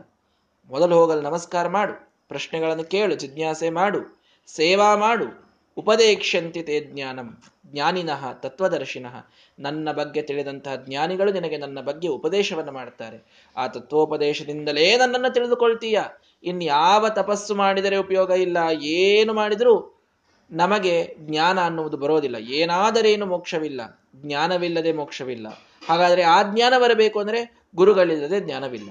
ಮೊದಲು 0.69 0.95
ಹೋಗಲು 0.95 1.21
ನಮಸ್ಕಾರ 1.21 1.67
ಮಾಡು. 1.67 1.93
ಪ್ರಶ್ನೆಗಳನ್ನು 2.27 2.83
ಕೇಳು, 2.83 3.15
ಜಿಜ್ಞಾಸೆ 3.15 3.69
ಮಾಡು. 3.69 4.16
ಸೇವಾ 4.47 4.95
ಮಾಡು 4.95 5.47
ಉಪದೇಕ್ಷಂತಿ 5.77 6.63
ತೇ 6.63 6.79
ಜ್ಞಾನಂ, 6.79 7.37
ಜ್ಞಾನಿನಃ, 7.65 8.33
ತತ್ವದರ್ಶಿನಃ. 8.33 9.15
ನನ್ನ 9.59 9.91
ಬಗ್ಗೆ 9.91 10.21
ತಿಳಿದಂತಹ 10.21 10.75
ಜ್ಞಾನಿಗಳು 10.75 11.31
ನಿನಗೆ 11.31 11.57
ನನ್ನ 11.57 11.81
ಬಗ್ಗೆ 11.81 12.07
ಉಪದೇಶವನ್ನು 12.07 12.71
ಮಾಡ್ತಾರೆ 12.71 13.47
ಆ 13.57 13.67
ತತ್ವೋಪದೇಶದಿಂದಲೇ 13.67 14.97
ನನ್ನನ್ನು 14.97 15.33
ತಿಳಿದುಕೊಳ್ತೀಯ? 15.33 15.99
ಇನ್ಯಾವ 16.43 17.09
ತಪಸ್ಸು 17.09 17.55
ಮಾಡಿದರೆ 17.55 17.97
ಉಪಯೋಗ 17.97 18.29
ಇಲ್ಲ, 18.29 18.57
ಏನು 18.71 19.33
ಮಾಡಿದರೂ 19.33 20.03
ನಮಗೆ 20.51 21.15
ಜ್ಞಾನ 21.19 21.65
ಅನ್ನುವುದು 21.65 21.97
ಬರೋದಿಲ್ಲ. 21.97 22.35
ಏನಾದರೇನು 22.35 23.25
ಮೋಕ್ಷವಿಲ್ಲ. 23.25 24.05
ಜ್ಞಾನವಿಲ್ಲದೆ 24.15 24.91
ಮೋಕ್ಷವಿಲ್ಲ. 24.91 25.47
ಹಾಗಾದರೆ 25.89 26.21
ಆ 26.21 26.43
ಜ್ಞಾನ 26.43 26.73
ಬರಬೇಕು 26.83 27.19
ಅಂದರೆ 27.19 27.65
ಗುರುಗಳಿಲ್ಲದೆ 27.75 28.39
ಜ್ಞಾನವಿಲ್ಲ. 28.39 28.89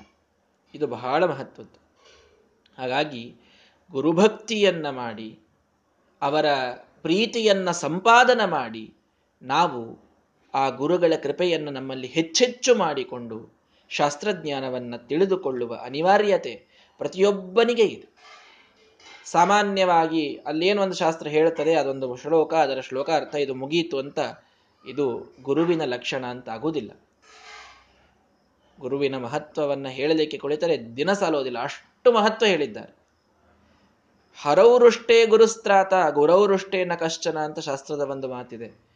ಇದು 0.75 0.87
ಬಹಳ 0.87 1.25
ಮಹತ್ವದ್ದು. 1.25 1.81
ಹಾಗಾಗಿ 2.79 3.35
ಗುರುಭಕ್ತಿಯನ್ನು 3.91 4.93
ಮಾಡಿ 4.93 5.41
ಅವರ 6.23 6.47
ಪ್ರೀತಿಯನ್ನು 7.03 7.73
ಸಂಪಾದನ 7.73 8.45
ಮಾಡಿ 8.45 8.95
ನಾವು 9.43 10.07
ಆ 10.55 10.69
ಗುರುಗಳ 10.69 11.13
ಕೃಪೆಯನ್ನು 11.23 11.71
ನಮ್ಮಲ್ಲಿ 11.71 12.07
ಹೆಚ್ಚೆಚ್ಚು 12.07 12.75
ಮಾಡಿಕೊಂಡು 12.75 13.57
ಶಾಸ್ತ್ರಜ್ಞಾನವನ್ನು 13.89 15.09
ತಿಳಿದುಕೊಳ್ಳುವ 15.09 15.75
ಅನಿವಾರ್ಯತೆ 15.75 16.67
ಪ್ರತಿಯೊಬ್ಬನಿಗೆ 16.99 17.83
ಇದೆ. 17.83 18.17
ಸಾಮಾನ್ಯವಾಗಿ 19.25 20.37
ಅಲ್ಲೇನು 20.37 20.83
ಒಂದು 20.83 20.95
ಶಾಸ್ತ್ರ 20.95 21.29
ಹೇಳುತ್ತದೆ 21.29 21.75
ಅದೊಂದು 21.75 22.17
ಶ್ಲೋಕ, 22.17 22.55
ಅದರ 22.55 22.81
ಶ್ಲೋಕ 22.81 23.11
ಅರ್ಥ 23.11 23.35
ಇದು 23.35 23.55
ಮುಗೀತು 23.55 23.99
ಅಂತ 23.99 24.19
ಇದು 24.87 25.35
ಗುರುವಿನ 25.43 25.83
ಲಕ್ಷಣ 25.85 26.27
ಅಂತ 26.27 26.49
ಆಗುವುದಿಲ್ಲ. 26.49 26.91
ಗುರುವಿನ 28.81 29.17
ಮಹತ್ವವನ್ನು 29.17 29.89
ಹೇಳಲಿಕ್ಕೆ 29.89 30.39
ಕುಳಿತರೆ 30.39 30.97
ದಿನ 30.97 31.13
ಸಾಲೋದಿಲ್ಲ 31.13 31.59
ಅಷ್ಟು 31.59 32.13
ಮಹತ್ವ 32.13 32.47
ಹೇಳಿದ್ದಾರೆ. 32.47 33.06
ಹರೌರುಷ್ಟೇ 34.43 35.27
ಗುರುಸ್ತ್ರಾತ 35.27 35.95
ಗುರೌರುಷ್ಟೇನ 36.11 36.95
ಕಶ್ಚನ 36.95 37.39
ಅಂತ 37.39 37.59
ಶಾಸ್ತ್ರದ 37.59 38.01
ಒಂದು 38.01 38.29
ಮಾತಿದೆ. 38.29 38.87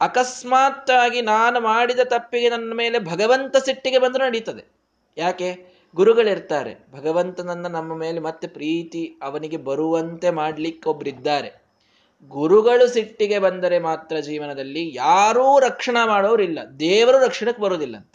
ಅಕಸ್ಮಾತ್ತಾಗಿ 0.00 1.20
ನಾನು 1.22 1.60
ಮಾಡಿದ 1.60 2.00
ತಪ್ಪಿಗೆ 2.04 2.48
ನನ್ನ 2.50 2.72
ಮೇಲೆ 2.74 2.98
ಭಗವಂತ 2.98 3.56
ಸಿಟ್ಟಿಗೆ 3.56 3.98
ಬಂದರೂ 3.98 4.24
ನಡೀತದೆ. 4.24 4.64
ಯಾಕೆ? 5.16 5.76
ಗುರುಗಳಿರ್ತಾರೆ. 5.94 6.86
ಭಗವಂತನನ್ನ 6.92 7.66
ನಮ್ಮ 7.66 7.96
ಮೇಲೆ 7.96 8.20
ಮತ್ತೆ 8.20 8.48
ಪ್ರೀತಿ 8.48 9.18
ಅವನಿಗೆ 9.22 9.56
ಬರುವಂತೆ 9.56 10.30
ಮಾಡ್ಲಿಕ್ಕೆ 10.30 10.88
ಒಬ್ರಿದ್ದಾರೆ 10.88 11.66
ಗುರುಗಳು 12.28 12.86
ಸಿಟ್ಟಿಗೆ 12.86 13.38
ಬಂದರೆ 13.38 13.78
ಮಾತ್ರ 13.78 14.16
ಜೀವನದಲ್ಲಿ 14.16 14.94
ಯಾರೂ 14.94 15.58
ರಕ್ಷಣಾ 15.58 16.06
ಮಾಡೋರಿಲ್ಲ. 16.06 16.58
ದೇವರು 16.80 17.18
ರಕ್ಷಣಕ್ಕೆ 17.18 17.62
ಬರುವುದಿಲ್ಲ 17.62 17.96
ಅಂತ 17.96 18.14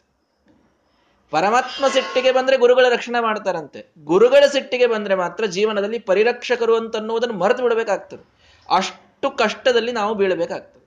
ಪರಮಾತ್ಮ 1.32 1.88
ಸಿಟ್ಟಿಗೆ 1.88 2.32
ಬಂದ್ರೆ 2.32 2.58
ಗುರುಗಳ 2.58 2.86
ರಕ್ಷಣೆ 2.90 3.20
ಮಾಡ್ತಾರಂತೆ. 3.20 3.94
ಗುರುಗಳ 4.04 4.48
ಸಿಟ್ಟಿಗೆ 4.48 4.88
ಬಂದ್ರೆ 4.88 5.16
ಮಾತ್ರ 5.16 5.46
ಜೀವನದಲ್ಲಿ 5.46 6.00
ಪರಿರಕ್ಷಕರು 6.00 6.76
ಅಂತನ್ನುವುದನ್ನು 6.76 7.36
ಮರೆತು 7.36 7.64
ಬಿಡಬೇಕಾಗ್ತದೆ. 7.64 8.30
ಅಷ್ಟು 8.76 9.32
ಕಷ್ಟದಲ್ಲಿ 9.32 9.92
ನಾವು 9.92 10.16
ಬೀಳಬೇಕಾಗ್ತದೆ. 10.16 10.82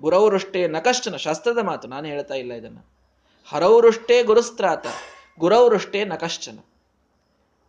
ಗುರವೃಷ್ಟೇ 0.00 0.68
ನಕಷ್ಟನ 0.68 1.16
ಶಾಸ್ತ್ರದ 1.16 1.58
ಮಾತು, 1.58 1.88
ನಾನು 1.88 2.06
ಹೇಳ್ತಾ 2.06 2.34
ಇಲ್ಲ 2.34 2.52
ಇದನ್ನ. 2.52 2.78
ಹರವರುಷ್ಟೇ 3.48 4.22
ಗುರುಸ್ತ್ರಾತ 4.22 4.86
ಗುರವೃಷ್ಟೇ 5.38 6.04
ನಕಶ್ಚನ 6.04 6.58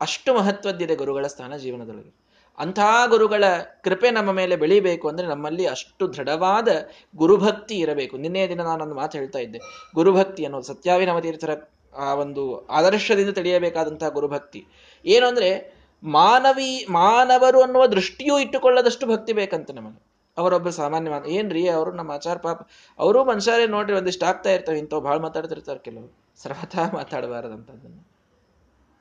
ಅಷ್ಟು 0.01 0.33
ಮಹತ್ವದ್ದಿದೆ 0.33 0.95
ಗುರುಗಳ 0.95 1.27
ಸ್ಥಾನ 1.27 1.57
ಜೀವನದೊಳಗೆ. 1.57 2.15
ಅಂಥ 2.57 2.79
ಗುರುಗಳ 3.07 3.43
ಕೃಪೆ 3.83 4.11
ನಮ್ಮ 4.11 4.31
ಮೇಲೆ 4.31 4.55
ಬೆಳೀಬೇಕು 4.55 5.07
ಅಂದ್ರೆ 5.07 5.27
ನಮ್ಮಲ್ಲಿ 5.27 5.65
ಅಷ್ಟು 5.65 6.13
ದೃಢವಾದ 6.13 6.67
ಗುರುಭಕ್ತಿ 7.15 7.75
ಇರಬೇಕು. 7.75 8.17
ನಿನ್ನೆಯ 8.17 8.47
ದಿನ 8.47 8.61
ನಾನೊಂದು 8.61 8.95
ಮಾತು 8.95 9.17
ಹೇಳ್ತಾ 9.17 9.39
ಇದ್ದೆ. 9.39 9.59
ಗುರುಭಕ್ತಿ 9.95 10.45
ಅನ್ನೋದು 10.45 10.63
ಸತ್ಯಾವಿನವ 10.63 11.19
ತೀರ್ಥರ 11.19 11.53
ಆ 11.95 12.13
ಒಂದು 12.13 12.67
ಆದರ್ಶದಿಂದ 12.67 13.29
ತಿಳಿಯಬೇಕಾದಂತಹ 13.29 14.09
ಗುರುಭಕ್ತಿ. 14.09 14.65
ಏನು 15.05 15.27
ಅಂದ್ರೆ, 15.27 15.75
ಮಾನವಿ, 16.03 16.87
ಮಾನವರು 16.89 17.61
ಅನ್ನುವ 17.61 17.85
ದೃಷ್ಟಿಯೂ 17.85 18.39
ಇಟ್ಟುಕೊಳ್ಳದಷ್ಟು 18.39 19.07
ಭಕ್ತಿ 19.07 19.33
ಬೇಕಂತ 19.33 19.71
ನಮಗೆ. 19.71 20.05
ಅವರೊಬ್ಬರು 20.37 20.71
ಸಾಮಾನ್ಯ 20.71 21.31
ಏನ್ರಿ 21.31 21.67
ಅವರು 21.67 21.91
ನಮ್ಮ 21.91 22.11
ಆಚಾರ 22.11 22.37
ಪಾಪ, 22.37 22.67
ಅವರು 22.99 23.25
ಮನುಷ್ಯರೇ 23.25 23.67
ನೋಡ್ರಿ, 23.67 23.93
ಒಂದಿಷ್ಟು 23.93 24.25
ಆಗ್ತಾ 24.25 24.51
ಇರ್ತವೆ, 24.51 24.79
ಇಂಥವು 24.79 25.01
ಭಾಳ 25.01 25.17
ಮಾತಾಡ್ತಿರ್ತಾರೆ 25.17 25.79
ಕೆಲವರು. 25.79 26.13
ಸರ್ವತಾ 26.43 26.91
ಮಾತಾಡಬಾರದಂಥದ್ದನ್ನು 26.93 28.07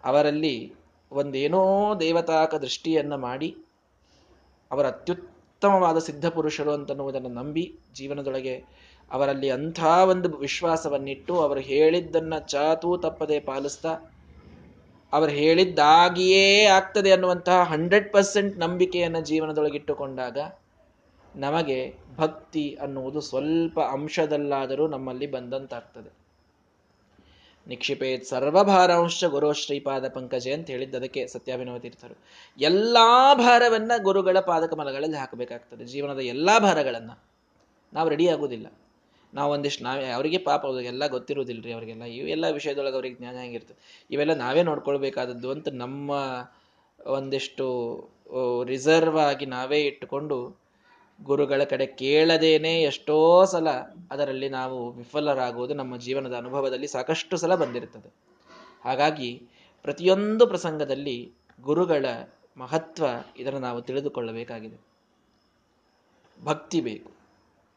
ಅವರಲ್ಲಿ 0.04 0.74
ಒಂದೇನೋ 1.12 1.94
ದೇವತಾಕ 2.00 2.54
ದೃಷ್ಟಿಯನ್ನ 2.54 3.14
ಮಾಡಿ, 3.14 3.56
ಅವರ 4.72 4.86
ಅತ್ಯುತ್ತಮವಾದ 4.86 5.98
ಸಿದ್ಧ 5.98 6.26
ಪುರುಷರು 6.28 6.72
ಅಂತನ್ನುವುದನ್ನು 6.72 7.28
ನಂಬಿ, 7.28 7.78
ಜೀವನದೊಳಗೆ 7.94 8.64
ಅವರಲ್ಲಿ 9.12 9.50
ಅಂಥ 9.50 9.84
ಒಂದು 9.84 10.38
ವಿಶ್ವಾಸವನ್ನಿಟ್ಟು 10.38 11.40
ಅವರು 11.40 11.60
ಹೇಳಿದ್ದನ್ನ 11.60 12.38
ಚಾತೂ 12.38 12.96
ತಪ್ಪದೆ 12.96 13.40
ಪಾಲಿಸ್ತಾ, 13.40 13.98
ಅವರು 15.12 15.30
ಹೇಳಿದ್ದಾಗಿಯೇ 15.30 16.64
ಆಗ್ತದೆ 16.64 17.12
ಅನ್ನುವಂತಹ 17.12 17.62
ಹಂಡ್ರೆಡ್ 17.62 18.12
ಪರ್ಸೆಂಟ್ 18.12 18.58
ನಂಬಿಕೆಯನ್ನು 18.58 19.20
ಜೀವನದೊಳಗಿಟ್ಟುಕೊಂಡಾಗ 19.20 20.38
ನಮಗೆ 21.36 21.94
ಭಕ್ತಿ 22.16 22.78
ಅನ್ನುವುದು 22.80 23.20
ಸ್ವಲ್ಪ 23.20 23.80
ಅಂಶದಲ್ಲಾದರೂ 23.80 24.88
ನಮ್ಮಲ್ಲಿ 24.88 25.26
ಬಂದಂತಾಗ್ತದೆ. 25.26 26.24
ನಿಕ್ಷಿಪೇತ್ 27.66 28.24
ಸರ್ವಭಾರಾಂಶ 28.24 29.24
ಗುರು 29.24 29.52
ಶ್ರೀಪಾದ 29.52 30.08
ಪಂಕಜೆ 30.08 30.52
ಅಂತ 30.52 30.66
ಹೇಳಿದ್ದು 30.70 30.96
ಅದಕ್ಕೆ 30.96 31.26
ಸತ್ಯಾಭಿನವ 31.26 31.78
ತೀರ್ಥರು. 31.78 32.18
ಎಲ್ಲಾ 32.58 33.34
ಭಾರವನ್ನ 33.34 33.92
ಗುರುಗಳ 34.02 34.40
ಪಾದಕಮಲಗಳಲ್ಲಿ 34.40 35.16
ಹಾಕಬೇಕಾಗ್ತದೆ. 35.16 35.84
ಜೀವನದ 35.84 36.18
ಎಲ್ಲಾ 36.18 36.58
ಭಾರಗಳನ್ನ 36.58 37.10
ನಾವು 37.92 38.08
ರೆಡಿ 38.08 38.28
ಆಗುವುದಿಲ್ಲ. 38.28 38.66
ನಾವು 39.34 39.52
ಒಂದಿಷ್ಟು 39.52 39.84
ನಾವೇ, 39.84 40.06
ಅವರಿಗೆ 40.10 40.38
ಪಾಪ 40.38 40.64
ಎಲ್ಲ 40.64 41.06
ಗೊತ್ತಿರುವುದಿಲ್ಲರಿ 41.06 41.72
ಅವರಿಗೆಲ್ಲ 41.72 42.02
ಇವೆಲ್ಲ 42.02 42.48
ವಿಷಯದೊಳಗೆ 42.48 42.94
ಅವ್ರಿಗೆ 42.94 43.16
ಜ್ಞಾನ 43.16 43.36
ಹೆಂಗಿರ್ತದೆ. 43.36 44.06
ಇವೆಲ್ಲ 44.10 44.34
ನಾವೇ 44.34 44.62
ನೋಡ್ಕೊಳ್ಬೇಕಾದದ್ದು 44.62 45.50
ಅಂತ 45.50 45.68
ನಮ್ಮ 45.68 46.10
ಒಂದಿಷ್ಟು 47.06 47.66
ರಿಸರ್ವ್ 48.64 49.18
ಆಗಿ 49.18 49.46
ನಾವೇ 49.46 49.80
ಇಟ್ಟುಕೊಂಡು 49.80 50.64
ಗುರುಗಳ 51.22 51.64
ಕಡೆ 51.64 51.86
ಕೇಳದೇನೆ 51.86 52.82
ಎಷ್ಟೋ 52.82 53.44
ಸಲ 53.44 53.68
ಅದರಲ್ಲಿ 54.10 54.48
ನಾವು 54.48 54.90
ವಿಫಲರಾಗುವುದು 54.90 55.74
ನಮ್ಮ 55.74 55.96
ಜೀವನದ 55.96 56.34
ಅನುಭವದಲ್ಲಿ 56.36 56.86
ಸಾಕಷ್ಟು 56.86 57.36
ಸಲ 57.36 57.54
ಬಂದಿರುತ್ತದೆ. 57.54 58.14
ಹಾಗಾಗಿ 58.84 59.42
ಪ್ರತಿಯೊಂದು 59.82 60.46
ಪ್ರಸಂಗದಲ್ಲಿ 60.46 61.32
ಗುರುಗಳ 61.62 62.06
ಮಹತ್ವ 62.56 63.04
ಇದನ್ನು 63.38 63.60
ನಾವು 63.60 63.82
ತಿಳಿದುಕೊಳ್ಳಬೇಕಾಗಿದೆ. 63.82 64.78
ಭಕ್ತಿ 66.44 66.80
ಬೇಕು. 66.80 67.23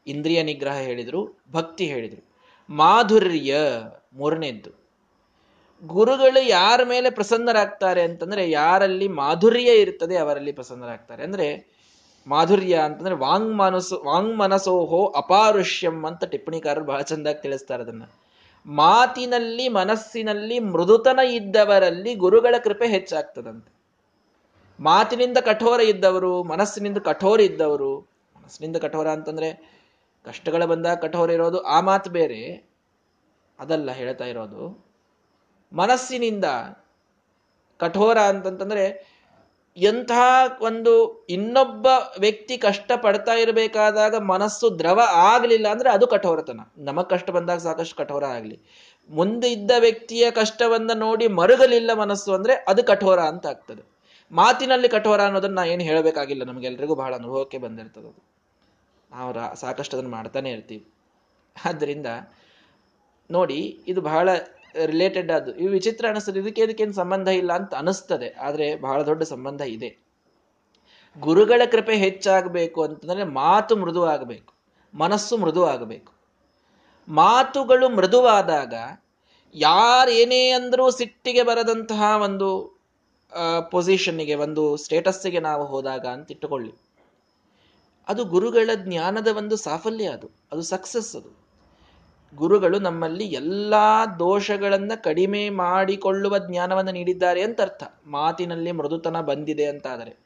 ಇಂದ್ರಿಯ 0.08 0.42
ನಿಗ್ರಹ 0.42 0.76
ಹೇಳಿದರು, 0.76 1.42
ಭಕ್ತಿ 1.52 1.86
ಹೇಳಿದರು. 1.86 2.28
ಮಾಧುರ್ಯ 2.70 3.56
ಮೂರನೇದ್ದು. 4.12 4.78
ಗುರುಗಳು 5.86 6.48
ಯಾರ 6.48 6.80
ಮೇಲೆ 6.84 7.10
ಪ್ರಸನ್ನರಾಗ್ತಾರೆ 7.10 8.02
ಅಂತಂದ್ರೆ 8.02 8.50
ಯಾರಲ್ಲಿ 8.50 9.08
ಮಾಧುರ್ಯ 9.08 9.72
ಇರ್ತದೆ 9.72 10.16
ಅವರಲ್ಲಿ 10.16 10.52
ಪ್ರಸನ್ನರಾಗ್ತಾರೆ. 10.52 11.22
ಅಂದ್ರೆ 11.22 11.78
ಮಾಧುರ್ಯ 12.26 12.74
ಅಂತಂದ್ರೆ 12.76 13.14
ವಾಂಗ್ 13.14 13.56
ಮನಸ್ಸು, 13.56 14.02
ವಾಂಗ್ 14.04 14.36
ಮನಸೋಹೋ 14.36 15.06
ಅಪಾರುಷ್ಯಂ 15.06 16.04
ಅಂತ 16.04 16.24
ಟಿಪ್ಪಣಿಕಾರರು 16.24 16.84
ಬಹಳ 16.84 17.00
ಚಂದಾಗಿ 17.00 17.42
ತಿಳಿಸ್ತಾರೆ 17.42 17.82
ಅದನ್ನ. 17.82 18.02
ಮಾತಿನಲ್ಲಿ, 18.66 19.68
ಮನಸ್ಸಿನಲ್ಲಿ 19.68 20.58
ಮೃದುತನ 20.58 21.18
ಇದ್ದವರಲ್ಲಿ 21.18 22.14
ಗುರುಗಳ 22.14 22.54
ಕೃಪೆ 22.64 22.88
ಹೆಚ್ಚಾಗ್ತದಂತೆ. 22.88 23.72
ಮಾತಿನಿಂದ 24.80 25.38
ಕಠೋರ 25.38 25.80
ಇದ್ದವರು, 25.80 26.42
ಮನಸ್ಸಿನಿಂದ 26.42 26.98
ಕಠೋರ 26.98 27.40
ಇದ್ದವರು, 27.40 28.00
ಮನಸ್ಸಿನಿಂದ 28.36 28.76
ಕಠೋರ 28.76 29.08
ಅಂತಂದ್ರೆ 29.08 29.77
ಕಷ್ಟಗಳ 30.24 30.64
ಬಂದಾಗ 30.64 30.98
ಕಠೋರ 30.98 31.30
ಇರೋದು 31.30 31.60
ಆ 31.60 31.80
ಮಾತು 31.80 32.10
ಬೇರೆ, 32.10 32.68
ಅದಲ್ಲ 33.58 33.90
ಹೇಳ್ತಾ 33.90 34.24
ಇರೋದು. 34.24 34.88
ಮನಸ್ಸಿನಿಂದ 35.72 36.44
ಕಠೋರ 37.76 38.18
ಅಂತಂತಂದ್ರೆ 38.18 39.18
ಎಂತಹ 39.76 40.20
ಒಂದು 40.60 41.26
ಇನ್ನೊಬ್ಬ 41.26 41.86
ವ್ಯಕ್ತಿ 42.20 42.58
ಕಷ್ಟ 42.58 42.92
ಪಡ್ತಾ 43.02 43.32
ಇರಬೇಕಾದಾಗ 43.32 44.16
ಮನಸ್ಸು 44.16 44.78
ದ್ರವ 44.78 45.00
ಆಗಲಿಲ್ಲ 45.12 45.68
ಅಂದ್ರೆ 45.68 45.90
ಅದು 45.90 46.06
ಕಠೋರತನ. 46.06 46.60
ನಮಗ್ 46.78 47.10
ಕಷ್ಟ 47.10 47.30
ಬಂದಾಗ 47.30 47.58
ಸಾಕಷ್ಟು 47.58 47.96
ಕಠೋರ 47.96 48.24
ಆಗಲಿ. 48.24 48.60
ಮುಂದೆ 49.08 49.52
ಇದ್ದ 49.52 49.70
ವ್ಯಕ್ತಿಯ 49.78 50.30
ಕಷ್ಟವನ್ನ 50.30 50.90
ನೋಡಿ 50.94 51.28
ಮರುಗಲಿಲ್ಲ 51.28 51.92
ಮನಸ್ಸು 51.92 52.34
ಅಂದ್ರೆ 52.34 52.54
ಅದು 52.68 52.84
ಕಠೋರ 52.84 53.20
ಅಂತ 53.20 53.46
ಆಗ್ತದೆ. 53.46 53.82
ಮಾತಿನಲ್ಲಿ 54.32 54.88
ಕಠೋರ 54.88 55.22
ಅನ್ನೋದನ್ನ 55.22 55.58
ಏನು 55.66 55.82
ಹೇಳಬೇಕಾಗಿಲ್ಲ 55.82 56.44
ನಮಗೆಲ್ರಿಗೂ 56.44 56.94
ಬಹಳ 56.94 57.14
ಅನುಭವಕ್ಕೆ 57.14 57.58
ಬಂದಿರ್ತದೆ 57.58 58.37
ಅದು 59.10 59.32
ರಾ 59.32 59.54
ಸಾಕಷ್ಟು 59.54 59.96
ಅದನ್ನು 59.96 60.10
ಮಾಡ್ತಾನೆ 60.10 60.50
ಇರ್ತೀವಿ. 60.50 60.84
ಆದ್ದರಿಂದ 61.64 62.06
ನೋಡಿ, 63.30 63.82
ಇದು 63.88 64.00
ಬಹಳ 64.00 64.28
ರಿಲೇಟೆಡ್ 64.84 65.32
ಅದು 65.32 65.56
ಇವು 65.56 65.70
ವಿಚಿತ್ರ 65.70 66.08
ಅನಿಸ್ತದೆ. 66.08 66.38
ಇದಕ್ಕೆ 66.40 66.62
ಇದಕ್ಕೇನು 66.62 66.92
ಸಂಬಂಧ 66.92 67.28
ಇಲ್ಲ 67.28 67.52
ಅಂತ 67.52 67.74
ಅನಿಸ್ತದೆ. 67.74 68.28
ಆದರೆ 68.40 68.76
ಬಹಳ 68.76 69.02
ದೊಡ್ಡ 69.02 69.22
ಸಂಬಂಧ 69.22 69.60
ಇದೆ. 69.60 69.90
ಗುರುಗಳ 71.16 71.62
ಕೃಪೆ 71.72 71.96
ಹೆಚ್ಚಾಗಬೇಕು 71.96 72.82
ಅಂತಂದರೆ 72.82 73.24
ಮಾತು 73.24 73.76
ಮೃದುವಾಗಬೇಕು. 73.76 74.52
ಮನಸ್ಸು 74.94 75.36
ಮೃದುವಾಗಬೇಕು. 75.36 76.12
ಮಾತುಗಳು 77.08 77.88
ಮೃದುವಾದಾಗ 77.88 78.74
ಯಾರೇನೇ 79.54 80.50
ಅಂದರೂ 80.50 80.90
ಸಿಟ್ಟಿಗೆ 80.90 81.42
ಬರದಂತಹ 81.42 82.20
ಒಂದು 82.22 82.48
ಪೊಸಿಷನ್ನಿಗೆ 83.70 84.34
ಒಂದು 84.34 84.76
ಸ್ಟೇಟಸ್ಸಿಗೆ 84.76 85.40
ನಾವು 85.40 85.64
ಹೋದಾಗ 85.64 86.06
ಅಂತ 86.06 86.30
ಇಟ್ಟುಕೊಳ್ಳಿ. 86.30 86.72
ಅದು 88.08 88.24
ಗುರುಗಳ 88.24 88.70
ಜ್ಞಾನದ 88.74 89.28
ಒಂದು 89.36 89.56
ಸಾಫಲ್ಯ 89.56 90.06
ಅದು. 90.06 90.30
ಅದು 90.52 90.62
ಸಕ್ಸಸ್ 90.62 91.16
ಅದು. 91.16 91.48
ಗುರುಗಳು 92.36 92.78
ನಮ್ಮಲ್ಲಿ 92.78 93.24
ಎಲ್ಲ 93.24 93.74
ದೋಷಗಳನ್ನು 94.18 95.02
ಕಡಿಮೆ 95.02 95.50
ಮಾಡಿಕೊಳ್ಳುವ 95.50 96.38
ಜ್ಞಾನವನ್ನು 96.38 96.92
ನೀಡಿದ್ದಾರೆ 96.92 97.42
ಅಂತ 97.42 97.60
ಅರ್ಥ. 97.60 97.82
ಮಾತಿನಲ್ಲಿ 98.06 98.72
ಮೃದುತನ 98.72 99.20
ಬಂದಿದೆ 99.20 99.64
ಅಂತಾದರೆ. 99.64 100.18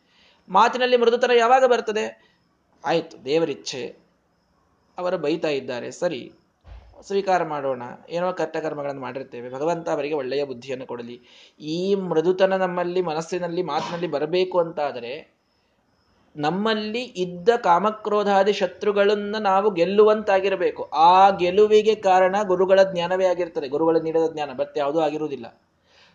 ಮಾತಿನಲ್ಲಿ 0.48 0.96
ಮೃದುತನ 0.96 1.30
ಯಾವಾಗ 1.38 1.64
ಬರ್ತದೆ? 1.64 2.32
ಆಯಿತು 2.84 3.24
ದೇವರಿಚ್ಛೆ 3.24 3.96
ಅವರು 4.98 5.18
ಬೈತಾ 5.18 5.48
ಇದ್ದಾರೆ, 5.48 5.90
ಸರಿ, 5.90 6.32
ಸ್ವೀಕಾರ 7.02 7.44
ಮಾಡೋಣ. 7.44 7.82
ಏನೋ 8.10 8.32
ಕರ್ಮಗಳನ್ನು 8.32 9.00
ಮಾಡಿರ್ತೇವೆ. 9.00 9.50
ಭಗವಂತ 9.50 9.88
ಅವರಿಗೆ 9.88 10.14
ಒಳ್ಳೆಯ 10.14 10.44
ಬುದ್ಧಿಯನ್ನು 10.44 10.87
ಕೊಡಲಿ. 10.87 11.20
ಈ 11.61 11.94
ಮೃದುತನ 11.94 12.57
ನಮ್ಮಲ್ಲಿ 12.57 13.02
ಮನಸ್ಸಿನಲ್ಲಿ 13.02 13.62
ಮಾತಿನಲ್ಲಿ 13.62 14.07
ಬರಬೇಕು 14.07 14.61
ಅಂತಾದರೆ 14.61 15.32
ನಮ್ಮಲ್ಲಿ 16.37 17.03
ಇದ್ದ 17.03 17.49
ಕಾಮಕ್ರೋಧಾದಿ 17.49 18.53
ಶತ್ರುಗಳನ್ನು 18.53 19.38
ನಾವು 19.38 19.71
ಗೆಲ್ಲುವಂತಾಗಿರಬೇಕು. 19.71 20.83
ಆ 20.83 21.31
ಗೆಲುವಿಗೆ 21.31 21.95
ಕಾರಣ 21.95 22.37
ಗುರುಗಳ 22.42 22.81
ಜ್ಞಾನವೇ 22.83 23.25
ಆಗಿರ್ತದೆ. 23.25 23.68
ಗುರುಗಳು 23.68 24.01
ನೀಡಿದ 24.01 24.33
ಜ್ಞಾನ 24.33 24.51
ಮತ್ತೆ 24.57 24.81
ಯಾವುದೂ 24.81 25.01
ಆಗಿರುವುದಿಲ್ಲ. 25.01 25.61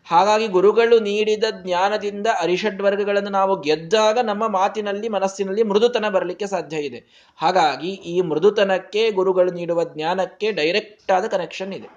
ಹಾಗಾಗಿ 0.06 0.48
ಗುರುಗಳು 0.48 1.00
ನೀಡಿದ 1.00 1.44
ಜ್ಞಾನದಿಂದ 1.64 2.28
ಅರಿಷಡ್ 2.42 2.82
ವರ್ಗಗಳನ್ನು 2.82 3.30
ನಾವು 3.30 3.62
ಗೆದ್ದಾಗ 3.62 4.20
ನಮ್ಮ 4.20 4.48
ಮಾತಿನಲ್ಲಿ, 4.48 5.10
ಮನಸ್ಸಿನಲ್ಲಿ 5.10 5.64
ಮೃದುತನ 5.64 6.10
ಬರಲಿಕ್ಕೆ 6.10 6.48
ಸಾಧ್ಯ 6.48 6.78
ಇದೆ. 6.78 7.32
ಹಾಗಾಗಿ 7.38 7.90
ಈ 7.90 8.22
ಮೃದುತನಕ್ಕೆ 8.22 9.12
ಗುರುಗಳು 9.12 9.52
ನೀಡುವ 9.52 9.84
ಜ್ಞಾನಕ್ಕೆ 9.84 10.52
ಡೈರೆಕ್ಟ್ 10.52 11.12
ಆದ 11.12 11.26
ಕನೆಕ್ಷನ್ 11.26 11.74
ಇದೆ. 11.74 11.88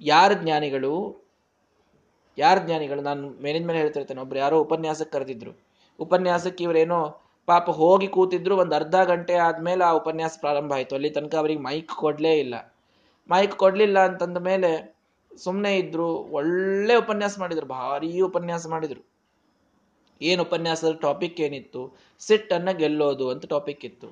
ಯಾರ 0.00 0.32
ಜ್ಞಾನಿಗಳು? 0.32 1.24
ಯಾರ 2.38 2.58
ಜ್ಞಾನಿಗಳು? 2.58 3.00
ನಾನು 3.00 3.30
ಮೇಲಿನ 3.30 3.66
ಮೇಲೆ 3.66 3.78
ಹೇಳ್ತಿರ್ತೇನೆ. 3.78 4.20
ಒಬ್ರು 4.20 4.38
ಯಾರೋ 4.38 4.60
ಉಪನ್ಯಾಸಕ್ಕೆ 4.60 5.18
ಕರೆದಿದ್ರು. 5.18 5.52
ಉಪನ್ಯಾಸಕ್ಕೆ 5.98 6.64
ಇವರೇನೋ 6.64 7.20
ಪಾಪ 7.50 7.70
ಹೋಗಿ 7.70 8.08
ಕೂತಿದ್ರು 8.08 8.54
ಒಂದು 8.56 8.74
ಅರ್ಧ 8.74 8.96
ಗಂಟೆ 9.04 9.34
ಆದ್ಮೇಲೆ 9.34 9.84
ಆ 9.84 9.90
ಉಪನ್ಯಾಸ 9.90 10.34
ಪ್ರಾರಂಭ 10.40 10.72
ಆಯ್ತು. 10.72 10.94
ಅಲ್ಲಿ 10.94 11.10
ತನಕ 11.10 11.34
ಅವರಿಗೆ 11.34 11.60
ಮೈಕ್ 11.60 11.92
ಕೊಡ್ಲೇ 11.92 12.32
ಇಲ್ಲ. 12.38 12.56
ಮೈಕ್ 13.30 13.52
ಕೊಡ್ಲಿಲ್ಲ 13.52 13.98
ಅಂತಂದ 13.98 14.38
ಮೇಲೆ 14.38 14.70
ಸುಮ್ಮನೆ 15.36 15.78
ಇದ್ರು. 15.78 16.08
ಒಳ್ಳೆ 16.08 16.94
ಉಪನ್ಯಾಸ 16.94 17.34
ಮಾಡಿದ್ರು. 17.38 17.66
ಭಾರಿ 17.66 18.20
ಉಪನ್ಯಾಸ 18.20 18.66
ಮಾಡಿದ್ರು. 18.68 19.02
ಏನು 20.22 20.42
ಉಪನ್ಯಾಸದ 20.42 20.92
ಟಾಪಿಕ್ 21.00 21.40
ಏನಿತ್ತು? 21.40 21.82
ಸಿಟ್ಟನ್ನು 22.20 22.76
ಗೆಲ್ಲೋದು 22.76 23.30
ಅಂತ 23.30 23.46
ಟಾಪಿಕ್ 23.46 23.84
ಇತ್ತು. 23.84 24.08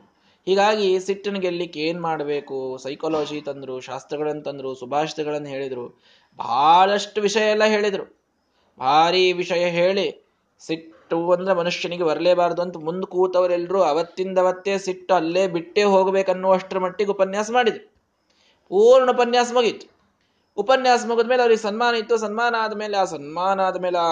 ಹೀಗಾಗಿ 0.46 1.00
ಸಿಟ್ಟನ್ನು 1.00 1.40
ಗೆಲ್ಲಿಕ್ಕೆ 1.40 1.80
ಏನು 1.80 2.00
ಮಾಡಬೇಕು? 2.02 2.78
ಸೈಕಾಲಜಿ 2.82 3.40
ತಂದ್ರು, 3.40 3.80
ಶಾಸ್ತ್ರಗಳನ್ನು 3.80 4.42
ತಂದರು 4.42 4.74
ಸುಭಾಷಿತಗಳನ್ನು 4.74 5.48
ಹೇಳಿದರು. 5.48 5.86
ಬಹಳಷ್ಟು 6.36 7.20
ವಿಷಯ 7.20 7.50
ಎಲ್ಲ 7.50 7.64
ಹೇಳಿದರು. 7.64 8.06
ಭಾರಿ 8.78 9.32
ವಿಷಯ 9.32 9.64
ಹೇಳಿ 9.68 10.06
ಸಿಟ್ಟು 10.58 10.97
ಸಿಟ್ಟು 11.08 11.32
ಅಂದ್ರೆ 11.32 11.54
ಮನುಷ್ಯನಿಗೆ 11.54 12.04
ಬರಲೇಬಾರದು 12.04 12.62
ಅಂತ 12.62 12.76
ಮುಂದೆ 12.76 13.06
ಕೂತವರೆಲ್ಲರೂ 13.06 13.80
ಅವತ್ತಿಂದವತ್ತೇ 13.82 14.78
ಸಿಟ್ಟು 14.78 15.14
ಅಲ್ಲೇ 15.14 15.46
ಬಿಟ್ಟೇ 15.46 15.82
ಹೋಗ್ಬೇಕನ್ನುವಷ್ಟರ 15.82 16.78
ಮಟ್ಟಿಗೆ 16.78 17.10
ಉಪನ್ಯಾಸ 17.10 17.50
ಮಾಡಿದ್ರು. 17.50 17.84
ಪೂರ್ಣ 18.68 19.10
ಉಪನ್ಯಾಸ 19.10 19.52
ಮುಗೀತು. 19.52 19.86
ಉಪನ್ಯಾಸ 20.56 21.06
ಮುಗಿದ್ಮೇಲೆ 21.06 21.42
ಅವ್ರಿಗೆ 21.42 21.62
ಸನ್ಮಾನ 21.62 21.94
ಇತ್ತು. 21.94 22.16
ಸನ್ಮಾನ 22.16 22.54
ಆದಮೇಲೆ 22.58 22.96
ಆ 22.96 23.04
ಸನ್ಮಾನ 23.04 23.60
ಆದಮೇಲೆ 23.60 23.98
ಆ 23.98 24.10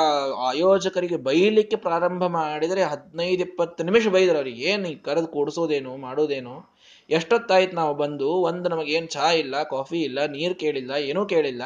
ಆಯೋಜಕರಿಗೆ 0.48 1.16
ಬೈಲಿಕ್ಕೆ 1.16 1.76
ಪ್ರಾರಂಭ 1.76 2.24
ಮಾಡಿದರೆ 2.24 2.82
ಹದಿನೈದು 2.82 3.40
ಇಪ್ಪತ್ತು 3.40 3.84
ನಿಮಿಷ 3.84 4.08
ಬೈದ್ರು 4.08 4.36
ಅವ್ರಿಗೆ 4.36 4.62
ಏನು 4.62 5.04
ಕರೆದು 5.04 5.26
ಕೂಡಿಸೋದೇನು? 5.26 5.96
ಮಾಡೋದೇನು? 5.96 6.76
ಎಷ್ಟೊತ್ತಾಯ್ತು 7.10 7.76
ನಾವು 7.76 7.94
ಬಂದು, 7.94 8.28
ಒಂದು 8.28 8.68
ನಮಗೇನು 8.68 9.06
ಚಹಾ 9.06 9.30
ಇಲ್ಲ, 9.30 9.62
ಕಾಫಿ 9.62 10.00
ಇಲ್ಲ, 10.00 10.26
ನೀರು 10.26 10.54
ಕೇಳಿಲ್ಲ, 10.54 10.90
ಏನೂ 10.90 11.26
ಕೇಳಿಲ್ಲ. 11.26 11.62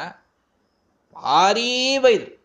ಭಾರೀ 1.15 1.97
ಬೈದ್ರು. 1.97 2.40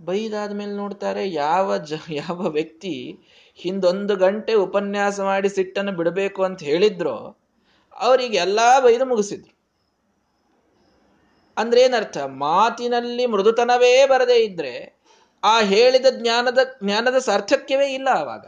ಬೈದಾದ್ಮೇಲೆ 0.00 0.72
ನೋಡ್ತಾರೆ 0.72 1.30
ಯಾವ 1.30 1.76
ಜ, 1.76 1.94
ಯಾವ 2.10 2.46
ವ್ಯಕ್ತಿ 2.48 3.18
ಹಿಂದೊಂದು 3.54 4.16
ಗಂಟೆ 4.16 4.54
ಉಪನ್ಯಾಸ 4.54 5.20
ಮಾಡಿ 5.20 5.48
ಸಿಟ್ಟನ್ನು 5.48 5.92
ಬಿಡಬೇಕು 5.92 6.42
ಅಂತ 6.42 6.62
ಹೇಳಿದ್ರೋ 6.62 7.36
ಅವರಿಗೆ 7.96 8.36
ಎಲ್ಲಾ 8.36 8.80
ಬೈದು 8.80 9.06
ಮುಗಿಸಿದ್ರು. 9.06 9.54
ಅಂದ್ರೆ 11.56 11.80
ಏನರ್ಥ? 11.80 12.18
ಮಾತಿನಲ್ಲಿ 12.18 13.26
ಮೃದುತನವೇ 13.26 14.06
ಬರದೇ 14.06 14.36
ಇದ್ರೆ 14.36 15.00
ಆ 15.44 15.60
ಹೇಳಿದ 15.60 16.06
ಜ್ಞಾನದ 16.10 16.58
ಜ್ಞಾನದ 16.84 17.18
ಸಾರ್ಥಕ್ಯವೇ 17.18 17.94
ಇಲ್ಲ 17.94 18.08
ಆವಾಗ 18.08 18.46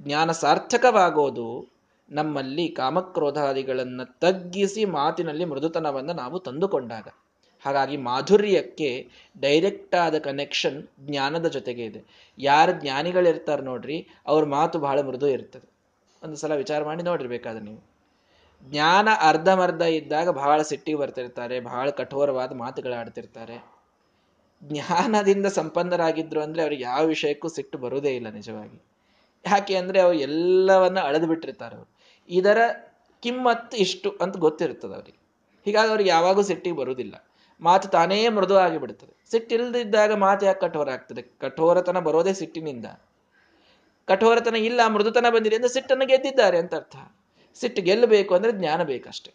ಜ್ಞಾನ 0.00 0.30
ಸಾರ್ಥಕವಾಗೋದು 0.32 1.78
ನಮ್ಮಲ್ಲಿ 2.10 2.68
ಕಾಮಕ್ರೋಧಾದಿಗಳನ್ನು 2.68 4.18
ತಗ್ಗಿಸಿ 4.18 4.84
ಮಾತಿನಲ್ಲಿ 4.84 5.44
ಮೃದುತನವನ್ನು 5.44 6.12
ನಾವು 6.12 6.38
ತಂದುಕೊಂಡಾಗ. 6.38 7.08
ಹಾಗಾಗಿ 7.68 7.96
ಮಾಧುರ್ಯಕ್ಕೆ 7.96 9.08
ಡೈರೆಕ್ಟ್ 9.40 9.94
ಆದ 9.94 10.18
ಕನೆಕ್ಷನ್ 10.18 10.88
ಜ್ಞಾನದ 11.00 11.46
ಜೊತೆಗೆ 11.46 11.84
ಇದೆ. 11.84 12.00
ಯಾರು 12.38 12.72
ಜ್ಞಾನಿಗಳಿರ್ತಾರೆ 12.72 13.62
ನೋಡ್ರಿ, 13.62 14.08
ಅವ್ರ 14.26 14.44
ಮಾತು 14.44 14.78
ಬಹಳ 14.78 15.00
ಮೃದು 15.00 15.28
ಇರ್ತದೆ. 15.28 15.68
ಒಂದು 16.22 16.36
ಸಲ 16.36 16.54
ವಿಚಾರ 16.54 16.84
ಮಾಡಿ 16.84 17.02
ನೋಡಿರ್ಬೇಕಾದ್ರೆ 17.02 17.64
ನೀವು. 17.64 17.80
ಜ್ಞಾನ 18.64 19.08
ಅರ್ಧಮರ್ಧ 19.20 19.82
ಇದ್ದಾಗ 19.82 20.28
ಬಹಳ 20.28 20.62
ಸಿಟ್ಟಿಗೆ 20.62 20.98
ಬರ್ತಿರ್ತಾರೆ 20.98 21.60
ಬಹಳ 21.60 21.90
ಕಠೋರವಾದ 21.90 22.52
ಮಾತುಗಳಾಡ್ತಿರ್ತಾರೆ 22.52 23.56
ಜ್ಞಾನದಿಂದ 24.62 25.46
ಸಂಪನ್ನರಾಗಿದ್ರು 25.46 26.40
ಅಂದ್ರೆ 26.42 26.62
ಅವ್ರಿಗೆ 26.62 26.82
ಯಾವ 26.82 27.04
ವಿಷಯಕ್ಕೂ 27.04 27.48
ಸಿಟ್ಟು 27.48 27.78
ಬರುವುದೇ 27.78 28.16
ಇಲ್ಲ 28.16 28.28
ನಿಜವಾಗಿ. 28.30 28.82
ಯಾಕೆ 29.46 29.76
ಅಂದ್ರೆ 29.76 30.00
ಅವ್ರು 30.00 30.18
ಎಲ್ಲವನ್ನ 30.18 31.00
ಅಳೆದು 31.00 31.26
ಬಿಟ್ಟಿರ್ತಾರೆ 31.26 31.76
ಅವರು. 31.76 31.90
ಇದರ 32.28 32.58
ಕಿಮ್ಮತ್ತು 33.22 33.76
ಇಷ್ಟು 33.76 34.10
ಅಂತ 34.20 34.36
ಗೊತ್ತಿರ್ತದೆ 34.36 34.94
ಅವ್ರಿಗೆ. 34.94 35.18
ಹೀಗಾಗಿ 35.64 35.88
ಅವ್ರಿಗೆ 35.88 36.10
ಯಾವಾಗೂ 36.10 36.42
ಸಿಟ್ಟಿಗೆ 36.42 36.76
ಬರುವುದಿಲ್ಲ 36.76 37.27
ಮಾತು 37.60 37.88
ತಾನೇ 37.88 38.28
ಮೃದು 38.28 38.80
ಬಿಡುತ್ತದೆ 38.80 39.30
ಸಿಟ್ಟಿಲ್ಲದಿದ್ದಾಗ 39.30 40.12
ಮಾತು 40.12 40.46
ಯಾಕೆ 40.46 40.60
ಕಠೋರ 40.60 40.90
ಆಗ್ತದೆ 40.90 41.22
ಕಠೋರತನ 41.22 41.98
ಬರೋದೇ 41.98 42.32
ಸಿಟ್ಟಿನಿಂದ. 42.32 42.86
ಕಠೋರತನ 44.06 44.56
ಇಲ್ಲ, 44.56 44.80
ಮೃದುತನ 44.86 45.26
ಬಂದಿದೆ 45.34 45.56
ಅಂದ್ರೆ 45.56 45.72
ಸಿಟ್ಟನ್ನು 45.72 46.06
ಗೆದ್ದಿದ್ದಾರೆ 46.06 46.58
ಅಂತ 46.58 46.74
ಅರ್ಥ. 46.74 46.96
ಸಿಟ್ಟು 47.60 47.82
ಗೆಲ್ಲಬೇಕು 47.82 48.34
ಅಂದ್ರೆ 48.34 48.52
ಜ್ಞಾನ 48.52 48.82
ಬೇಕಷ್ಟೆ. 48.82 49.32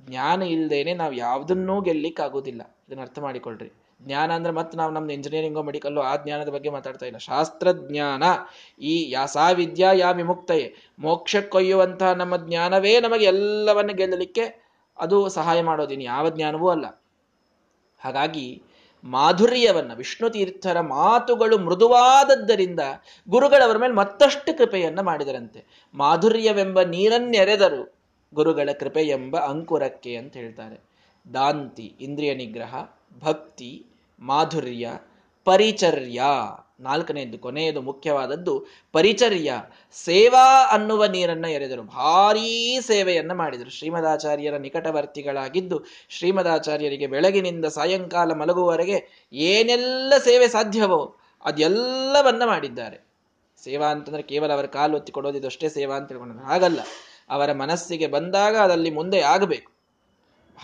ಜ್ಞಾನ 0.00 0.42
ಇಲ್ಲದೇನೆ 0.42 0.94
ನಾವು 0.94 1.12
ಯಾವುದನ್ನೂ 1.12 1.80
ಗೆಲ್ಲಿಕ್ 1.80 2.20
ಆಗೋದಿಲ್ಲ 2.20 2.76
ಇದನ್ನ 2.88 3.00
ಅರ್ಥ 3.00 3.18
ಮಾಡಿಕೊಳ್ಳ್ರಿ 3.18 3.72
ಜ್ಞಾನ 4.02 4.32
ಅಂದ್ರೆ 4.32 4.52
ಮತ್ತೆ 4.52 4.78
ನಾವು 4.78 4.92
ನಮ್ದು 4.92 5.12
ಇಂಜಿನಿಯರಿಂಗೋ 5.12 5.62
ಮೆಡಿಕಲ್ಲೋ 5.62 6.00
ಆ 6.00 6.16
ಜ್ಞಾನದ 6.16 6.48
ಬಗ್ಗೆ 6.48 6.70
ಮಾತಾಡ್ತಾ 6.70 7.06
ಇಲ್ಲ. 7.06 7.18
ಶಾಸ್ತ್ರಜ್ಞಾನ 7.18 8.22
ಈ 8.80 9.10
ಯಾಸಾ 9.10 9.50
ವಿದ್ಯಾ 9.50 9.92
ಯಾ 9.92 10.10
ವಿಮುಕ್ತಯೇ. 10.10 10.74
ಮೋಕ್ಷಕ್ಕೊಯ್ಯುವಂತಹ 10.98 12.12
ನಮ್ಮ 12.12 12.36
ಜ್ಞಾನವೇ 12.36 13.00
ನಮಗೆ 13.00 13.24
ಎಲ್ಲವನ್ನು 13.24 13.94
ಗೆಲ್ಲಲಿಕ್ಕೆ 13.94 14.66
ಅದು 14.98 15.28
ಸಹಾಯ 15.28 15.62
ಮಾಡೋದಿನಿ 15.62 16.04
ಯಾವ 16.04 16.30
ಜ್ಞಾನವೂ 16.30 16.68
ಅಲ್ಲ. 16.68 17.02
ಹಾಗಾಗಿ 17.98 18.62
ಮಾಧುರ್ಯವನ್ನು 19.04 19.96
ವಿಷ್ಣು 19.96 20.30
ತೀರ್ಥರ 20.30 20.80
ಮಾತುಗಳು 20.80 21.58
ಮೃದುವಾದದ್ದರಿಂದ 21.58 22.80
ಗುರುಗಳವರ 23.28 23.76
ಮೇಲೆ 23.76 23.92
ಮತ್ತಷ್ಟು 23.92 24.58
ಕೃಪೆಯನ್ನು 24.58 25.02
ಮಾಡಿದರಂತೆ. 25.02 25.64
ಮಾಧುರ್ಯವೆಂಬ 25.94 26.80
ನೀರನ್ನೆರೆದರು 26.80 27.96
ಗುರುಗಳ 28.34 28.68
ಕೃಪೆ 28.80 29.02
ಎಂಬ 29.02 29.38
ಅಂಕುರಕ್ಕೆ 29.38 30.16
ಅಂತ 30.16 30.36
ಹೇಳ್ತಾರೆ. 30.36 30.80
ದಾಂತಿ, 31.34 31.94
ಇಂದ್ರಿಯ 32.00 32.34
ನಿಗ್ರಹ, 32.34 32.74
ಭಕ್ತಿ, 33.24 33.86
ಮಾಧುರ್ಯ, 34.20 34.90
ಪರಿಚರ್ಯ. 35.44 36.22
ನಾಲ್ಕನೆಯದು 36.80 37.38
ಕೊನೆಯದು 37.38 37.80
ಮುಖ್ಯವಾದದ್ದು 37.80 38.66
ಪರಿಚರ್ಯ. 38.92 39.62
ಸೇವಾ 39.92 40.68
ಅನ್ನುವ 40.72 41.04
ನೀರನ್ನು 41.06 41.48
ಎರೆದರು. 41.48 41.82
ಭಾರೀ 41.82 42.80
ಸೇವೆಯನ್ನು 42.80 43.34
ಮಾಡಿದರು. 43.34 43.70
ಶ್ರೀಮದಾಚಾರ್ಯರ 43.70 44.56
ನಿಕಟವರ್ತಿಗಳಾಗಿದ್ದು, 44.56 45.82
ಶ್ರೀಮದಾಚಾರ್ಯರಿಗೆ 46.08 47.06
ಬೆಳಗಿನಿಂದ 47.06 47.64
ಸಾಯಂಕಾಲ 47.64 48.32
ಮಲಗುವವರೆಗೆ 48.32 49.28
ಏನೆಲ್ಲ 49.32 50.12
ಸೇವೆ 50.24 50.48
ಸಾಧ್ಯವೋ 50.48 51.16
ಅದೆಲ್ಲವನ್ನ 51.44 52.42
ಮಾಡಿದ್ದಾರೆ. 52.44 53.06
ಸೇವಾ 53.64 53.86
ಅಂತಂದ್ರೆ 53.86 54.22
ಕೇವಲ 54.22 54.52
ಅವರ 54.52 54.66
ಕಾಲು 54.66 54.96
ಒತ್ತಿ 54.96 55.12
ಕೊಡೋದಿದ್ದು 55.12 55.48
ಅಷ್ಟೇ 55.48 55.68
ಸೇವಾ 55.68 55.96
ಅಂತ 55.96 56.08
ತಿಳ್ಕೊಂಡ್ರೆ. 56.08 56.46
ಹಾಗಲ್ಲ. 56.46 56.80
ಅವರ 57.30 57.52
ಮನಸ್ಸಿಗೆ 57.52 58.06
ಬಂದಾಗ 58.06 58.56
ಅದಲ್ಲಿ 58.56 58.90
ಮುಂದೆ 58.90 59.20
ಆಗಬೇಕು. 59.20 59.72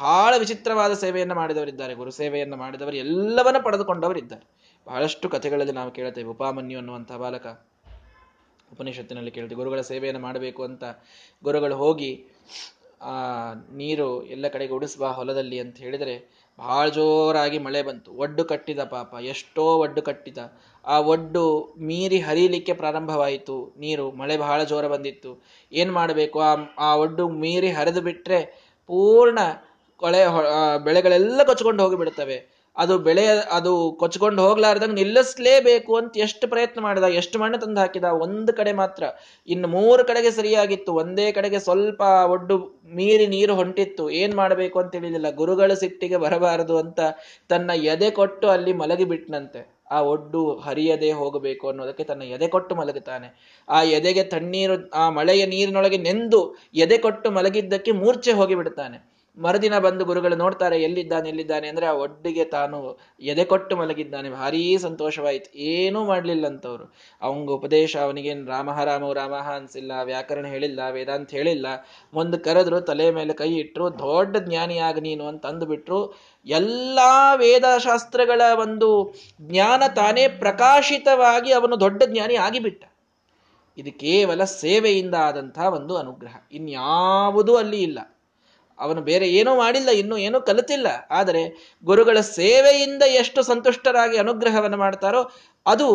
ಬಹಳ 0.00 0.34
ವಿಚಿತ್ರವಾದ 0.38 0.92
ಸೇವೆಯನ್ನು 0.92 1.34
ಮಾಡಿದವರಿದ್ದಾರೆ. 1.34 1.94
ಗುರು 1.94 2.10
ಸೇವೆಯನ್ನು 2.10 2.56
ಮಾಡಿದವರು 2.56 2.96
ಎಲ್ಲವನ್ನ 2.96 3.56
ಪಡೆದುಕೊಂಡವರಿದ್ದಾರೆ. 3.62 4.61
ಬಹಳಷ್ಟು 4.86 5.28
ಕಥೆಗಳಲ್ಲಿ 5.28 5.72
ನಾವು 5.72 5.90
ಕೇಳ್ತೇವೆ. 5.90 6.28
ಉಪಾಮನ್ಯು 6.28 6.78
ಅನ್ನುವಂಥ 6.78 7.12
ಬಾಲಕ 7.12 7.46
ಉಪನಿಷತ್ತಿನಲ್ಲಿ 8.72 9.30
ಕೇಳ್ತೇವೆ. 9.30 9.58
ಗುರುಗಳ 9.58 9.80
ಸೇವೆಯನ್ನು 9.80 10.22
ಮಾಡಬೇಕು 10.22 10.64
ಅಂತ 10.64 10.84
ಗುರುಗಳು 11.44 11.76
ಹೋಗಿ, 11.76 12.24
ಆ, 13.02 13.12
ನೀರು 13.72 14.24
ಎಲ್ಲ 14.24 14.48
ಕಡೆಗೆ 14.48 14.72
ಉಡಿಸುವ 14.72 15.08
ಹೊಲದಲ್ಲಿ 15.08 15.58
ಅಂತ 15.58 15.76
ಹೇಳಿದರೆ 15.76 16.42
ಬಹಳ 16.58 16.88
ಜೋರಾಗಿ 16.88 17.58
ಮಳೆ 17.58 17.82
ಬಂತು. 17.82 18.12
ಒಡ್ಡು 18.12 18.44
ಕಟ್ಟಿದ 18.44 18.78
ಪಾಪ, 18.78 19.14
ಎಷ್ಟೋ 19.20 19.64
ಒಡ್ಡು 19.64 20.02
ಕಟ್ಟಿದ. 20.02 20.38
ಆ 20.86 21.00
ಒಡ್ಡು 21.00 21.74
ಮೀರಿ 21.78 22.20
ಹರಿಲಿಕ್ಕೆ 22.20 22.72
ಪ್ರಾರಂಭವಾಯಿತು. 22.72 23.74
ನೀರು 23.78 24.10
ಮಳೆ 24.10 24.36
ಬಹಳ 24.36 24.64
ಜೋರ 24.64 24.86
ಬಂದಿತ್ತು. 24.86 25.42
ಏನು 25.72 25.92
ಮಾಡಬೇಕು? 25.92 26.40
ಆ 26.40 26.56
ಆ 26.78 26.96
ಒಡ್ಡು 26.96 27.28
ಮೀರಿ 27.28 27.70
ಹರಿದು 27.70 28.00
ಬಿಟ್ಟರೆ 28.00 28.70
ಪೂರ್ಣ 28.86 29.38
ಕೊಳೆ 29.96 30.18
ಬೆಳೆಗಳೆಲ್ಲ 30.84 31.42
ಕೊಚ್ಕೊಂಡು 31.42 31.82
ಹೋಗಿಬಿಡ್ತವೆ. 31.82 32.51
ಅದು 32.76 32.98
ಬೆಳೆ 32.98 33.26
ಅದು 33.28 33.92
ಕೊಚ್ಕೊಂಡು 33.98 34.42
ಹೋಗ್ಲಾರ್ದಂಗೆ 34.42 34.94
ನಿಲ್ಲಿಸ್ಲೇಬೇಕು 34.94 35.96
ಅಂತ 35.96 36.16
ಎಷ್ಟು 36.16 36.48
ಪ್ರಯತ್ನ 36.48 36.80
ಮಾಡಿದ, 36.80 37.02
ಎಷ್ಟು 37.02 37.38
ಮಣ್ಣು 37.38 37.58
ತಂದು 37.58 37.80
ಹಾಕಿದ, 37.80 38.04
ಒಂದು 38.04 38.52
ಕಡೆ 38.52 38.72
ಮಾತ್ರ. 38.72 39.02
ಇನ್ನು 39.48 39.68
ಮೂರು 39.68 40.04
ಕಡೆಗೆ 40.04 40.30
ಸರಿಯಾಗಿತ್ತು, 40.30 40.94
ಒಂದೇ 40.94 41.32
ಕಡೆಗೆ 41.32 41.58
ಸ್ವಲ್ಪ 41.58 42.00
ಒಡ್ಡು 42.00 42.58
ಮೀರಿ 42.94 43.26
ನೀರು 43.26 43.54
ಹೊಂಟಿತ್ತು. 43.54 44.10
ಏನ್ 44.10 44.34
ಮಾಡಬೇಕು 44.34 44.78
ಅಂತ 44.78 44.92
ತಿಳಿದಿಲ್ಲ. 44.92 45.30
ಗುರುಗಳ 45.30 45.74
ಸಿಟ್ಟಿಗೆ 45.74 46.16
ಬರಬಾರದು 46.16 46.78
ಅಂತ 46.78 47.00
ತನ್ನ 47.48 47.70
ಎದೆ 47.74 48.10
ಕೊಟ್ಟು 48.10 48.48
ಅಲ್ಲಿ 48.48 48.72
ಮಲಗಿ 48.72 49.04
ಬಿಟ್ನಂತೆ. 49.04 49.82
ಆ 49.90 50.00
ಒಡ್ಡು 50.00 50.54
ಹರಿಯದೆ 50.54 51.12
ಹೋಗಬೇಕು 51.12 51.68
ಅನ್ನೋದಕ್ಕೆ 51.68 52.04
ತನ್ನ 52.04 52.22
ಎದೆ 52.22 52.48
ಕೊಟ್ಟು 52.48 52.74
ಮಲಗುತ್ತಾನೆ. 52.74 53.58
ಆ 53.68 53.82
ಎದೆಗೆ 53.82 54.24
ತಣ್ಣೀರು, 54.24 54.90
ಆ 54.90 55.10
ಮಳೆಯ 55.10 55.46
ನೀರಿನೊಳಗೆ 55.46 55.96
ನೆಂದು 55.96 56.56
ಎದೆ 56.74 56.98
ಕೊಟ್ಟು 56.98 57.30
ಮಲಗಿದ್ದಕ್ಕೆ 57.30 57.92
ಮೂರ್ಛೆ 57.92 58.32
ಹೋಗಿ 58.32 58.54
ಬಿಡ್ತಾನೆ 58.54 59.11
ಮರುದಿನ 59.38 59.78
ಬಂದು 59.78 60.04
ಗುರುಗಳು 60.04 60.36
ನೋಡ್ತಾರೆ, 60.36 60.82
ಎಲ್ಲಿದ್ದಾನೆ 60.82 61.28
ಎಲ್ಲಿದ್ದಾನೆ 61.28 61.68
ಅಂದ್ರೆ 61.68 61.86
ಆ 61.86 61.92
ಒಡ್ಡಿಗೆ 61.92 62.44
ತಾನು 62.44 62.98
ಎದೆ 63.20 63.44
ಕೊಟ್ಟು 63.44 63.76
ಮಲಗಿದ್ದಾನೆ. 63.76 64.30
ಭಾರೀ 64.30 64.78
ಸಂತೋಷವಾಯಿತು. 64.78 65.58
ಏನೂ 65.58 66.04
ಮಾಡ್ಲಿಲ್ಲ 66.04 66.46
ಅಂತವ್ರು 66.46 66.94
ಅವಂಗ 67.22 67.50
ಉಪದೇಶ, 67.50 67.96
ಅವನಿಗೇನು 67.96 68.46
ರಾಮಹ 68.46 68.84
ರಾಮವು 68.84 69.12
ರಾಮಹ 69.12 69.50
ಅನ್ಸಿಲ್ಲ, 69.54 69.92
ವ್ಯಾಕರಣ 70.04 70.46
ಹೇಳಿಲ್ಲ, 70.46 70.80
ವೇದಾಂತ 70.90 71.30
ಹೇಳಿಲ್ಲ. 71.30 71.66
ಒಂದು 72.14 72.38
ಕರೆದ್ರು 72.38 72.80
ತಲೆ 72.80 73.10
ಮೇಲೆ 73.10 73.32
ಕೈ 73.32 73.54
ಇಟ್ಟರು 73.54 73.98
ದೊಡ್ಡ 73.98 74.36
ಜ್ಞಾನಿಯಾಗ 74.36 74.98
ನೀನು 74.98 75.26
ಅಂತ 75.26 75.46
ಅಂದುಬಿಟ್ರು. 75.46 76.18
ಎಲ್ಲಾ 76.46 77.34
ವೇದಶಾಸ್ತ್ರಗಳ 77.34 78.42
ಒಂದು 78.60 79.14
ಜ್ಞಾನ 79.40 79.82
ತಾನೇ 79.96 80.28
ಪ್ರಕಾಶಿತವಾಗಿ 80.28 81.52
ಅವನು 81.52 81.80
ದೊಡ್ಡ 81.80 82.02
ಜ್ಞಾನಿ 82.06 82.34
ಆಗಿಬಿಟ್ಟ. 82.34 82.84
ಇದು 83.78 83.98
ಕೇವಲ 83.98 84.44
ಸೇವೆಯಿಂದ 84.44 85.14
ಆದಂತಹ 85.14 85.74
ಒಂದು 85.74 85.96
ಅನುಗ್ರಹ. 85.96 86.36
ಇನ್ಯಾವುದೂ 86.52 87.56
ಅಲ್ಲಿ 87.56 87.82
ಇಲ್ಲ. 87.82 88.11
ಅವನು 88.82 89.00
ಬೇರೆ 89.02 89.26
ಏನೂ 89.28 89.56
ಮಾಡಿಲ್ಲ, 89.56 89.88
ಇನ್ನೂ 89.88 90.16
ಏನೂ 90.16 90.40
ಕಲಿತಿಲ್ಲ. 90.40 90.86
ಆದರೆ 91.10 91.42
ಗುರುಗಳ 91.84 92.20
ಸೇವೆಯಿಂದ 92.20 93.02
ಎಷ್ಟು 93.02 93.42
ಸಂತುಷ್ಟರಾಗಿ 93.42 94.16
ಅನುಗ್ರಹವನ್ನು 94.16 94.76
ಮಾಡ್ತಾರೋ 94.76 95.30
ಅದು 95.66 95.88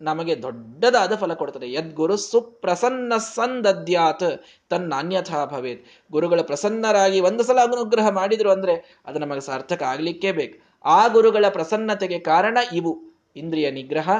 ನಮಗೆ 0.00 0.42
ದೊಡ್ಡದಾದ 0.42 1.14
ಫಲ 1.14 1.34
ಕೊಡ್ತದೆ 1.34 1.72
ಯದ್ಗುರು 1.72 2.16
ಸುಪ್ರಸನ್ನ 2.16 3.12
ಸಂದದ್ಯಾತ್ 3.16 4.44
ತನ್ನ 4.70 4.92
ಅನ್ಯಥಾ 4.96 5.44
ಭವೇತ್. 5.44 5.84
ಗುರುಗಳ 6.12 6.40
ಪ್ರಸನ್ನರಾಗಿ 6.40 7.20
ಒಂದು 7.20 7.44
ಸಲ 7.44 7.58
ಅನುಗ್ರಹ 7.62 8.08
ಮಾಡಿದ್ರು 8.08 8.50
ಅಂದ್ರೆ 8.50 8.74
ಅದು 9.06 9.18
ನಮಗೆ 9.18 9.40
ಸಾರ್ಥಕ 9.40 9.82
ಆಗ್ಲಿಕ್ಕೇ 9.82 10.32
ಬೇಕು. 10.32 10.56
ಆ 10.84 11.08
ಗುರುಗಳ 11.08 11.44
ಪ್ರಸನ್ನತೆಗೆ 11.48 12.18
ಕಾರಣ 12.18 12.58
ಇವು. 12.72 12.92
ಇಂದ್ರಿಯ 13.36 13.70
ನಿಗ್ರಹ, 13.70 14.10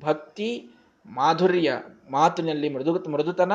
ಭಕ್ತಿ, 0.00 0.70
ಮಾಧುರ್ಯ, 1.06 1.72
ಮಾತಿನಲ್ಲಿ 2.10 2.68
ಮೃದು 2.68 3.10
ಮೃದುತನ 3.10 3.52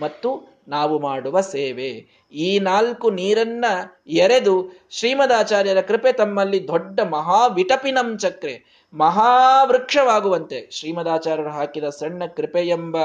ಮತ್ತು 0.00 0.55
ನಾವು 0.68 0.98
ಮಾಡುವ 0.98 1.40
ಸೇವೆ. 1.40 1.90
ಈ 2.32 2.58
ನಾಲ್ಕು 2.58 3.10
ನೀರನ್ನ 3.10 3.64
ಎರೆದು 4.06 4.54
ಶ್ರೀಮದಾಚಾರ್ಯರ 4.90 5.80
ಕೃಪೆ 5.80 6.12
ತಮ್ಮಲ್ಲಿ 6.12 6.68
ದೊಡ್ಡ 6.68 7.00
ಮಹಾವಿಟಪಿನಂ 7.00 8.18
ಚಕ್ರೆ, 8.18 8.84
ಮಹಾವೃಕ್ಷವಾಗುವಂತೆ. 8.94 10.68
ಶ್ರೀಮದಾಚಾರ್ಯರು 10.70 11.50
ಹಾಕಿದ 11.50 11.84
ಸಣ್ಣ 11.84 12.26
ಕೃಪೆ 12.36 12.62
ಎಂಬ 12.68 12.96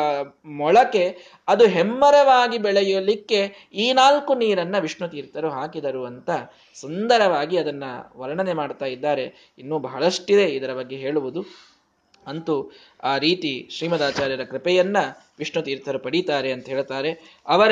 ಮೊಳಕೆ 0.46 1.18
ಅದು 1.48 1.68
ಹೆಮ್ಮರವಾಗಿ 1.68 2.58
ಬೆಳೆಯಲಿಕ್ಕೆ 2.58 3.70
ಈ 3.74 3.94
ನಾಲ್ಕು 3.94 4.36
ನೀರನ್ನ 4.36 4.78
ವಿಷ್ಣು 4.78 5.08
ತೀರ್ಥರು 5.08 5.50
ಹಾಕಿದರು 5.50 6.06
ಅಂತ 6.06 6.30
ಸುಂದರವಾಗಿ 6.76 7.58
ಅದನ್ನ 7.58 7.84
ವರ್ಣನೆ 8.18 8.54
ಮಾಡ್ತಾ 8.54 8.86
ಇದ್ದಾರೆ. 8.86 9.54
ಇನ್ನೂ 9.58 9.80
ಬಹಳಷ್ಟಿದೆ 9.80 10.44
ಇದರ 10.44 10.74
ಬಗ್ಗೆ 10.74 10.96
ಹೇಳುವುದು. 10.96 11.71
ಅಂತೂ 12.28 12.72
ಆ 13.04 13.18
ರೀತಿ 13.18 13.70
ಶ್ರೀಮದಾಚಾರ್ಯರ 13.72 14.44
ಕೃಪೆಯನ್ನ 14.44 14.98
ವಿಷ್ಣು 15.40 15.64
ತೀರ್ಥರು 15.64 16.00
ಪಡೀತಾರೆ 16.00 16.52
ಅಂತ 16.52 16.66
ಹೇಳ್ತಾರೆ. 16.66 17.40
ಅವರ 17.48 17.72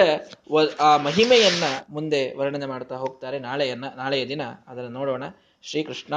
ಆ 0.80 0.98
ಮಹಿಮೆಯನ್ನ 0.98 1.64
ಮುಂದೆ 1.90 2.34
ವರ್ಣನೆ 2.34 2.66
ಮಾಡ್ತಾ 2.66 2.96
ಹೋಗ್ತಾರೆ. 2.96 3.40
ನಾಳೆಯನ್ನ, 3.40 3.86
ನಾಳೆಯ 3.96 4.28
ದಿನ 4.28 4.42
ಅದನ್ನು 4.68 4.90
ನೋಡೋಣ. 4.90 5.24
ಶ್ರೀಕೃಷ್ಣ 5.64 6.14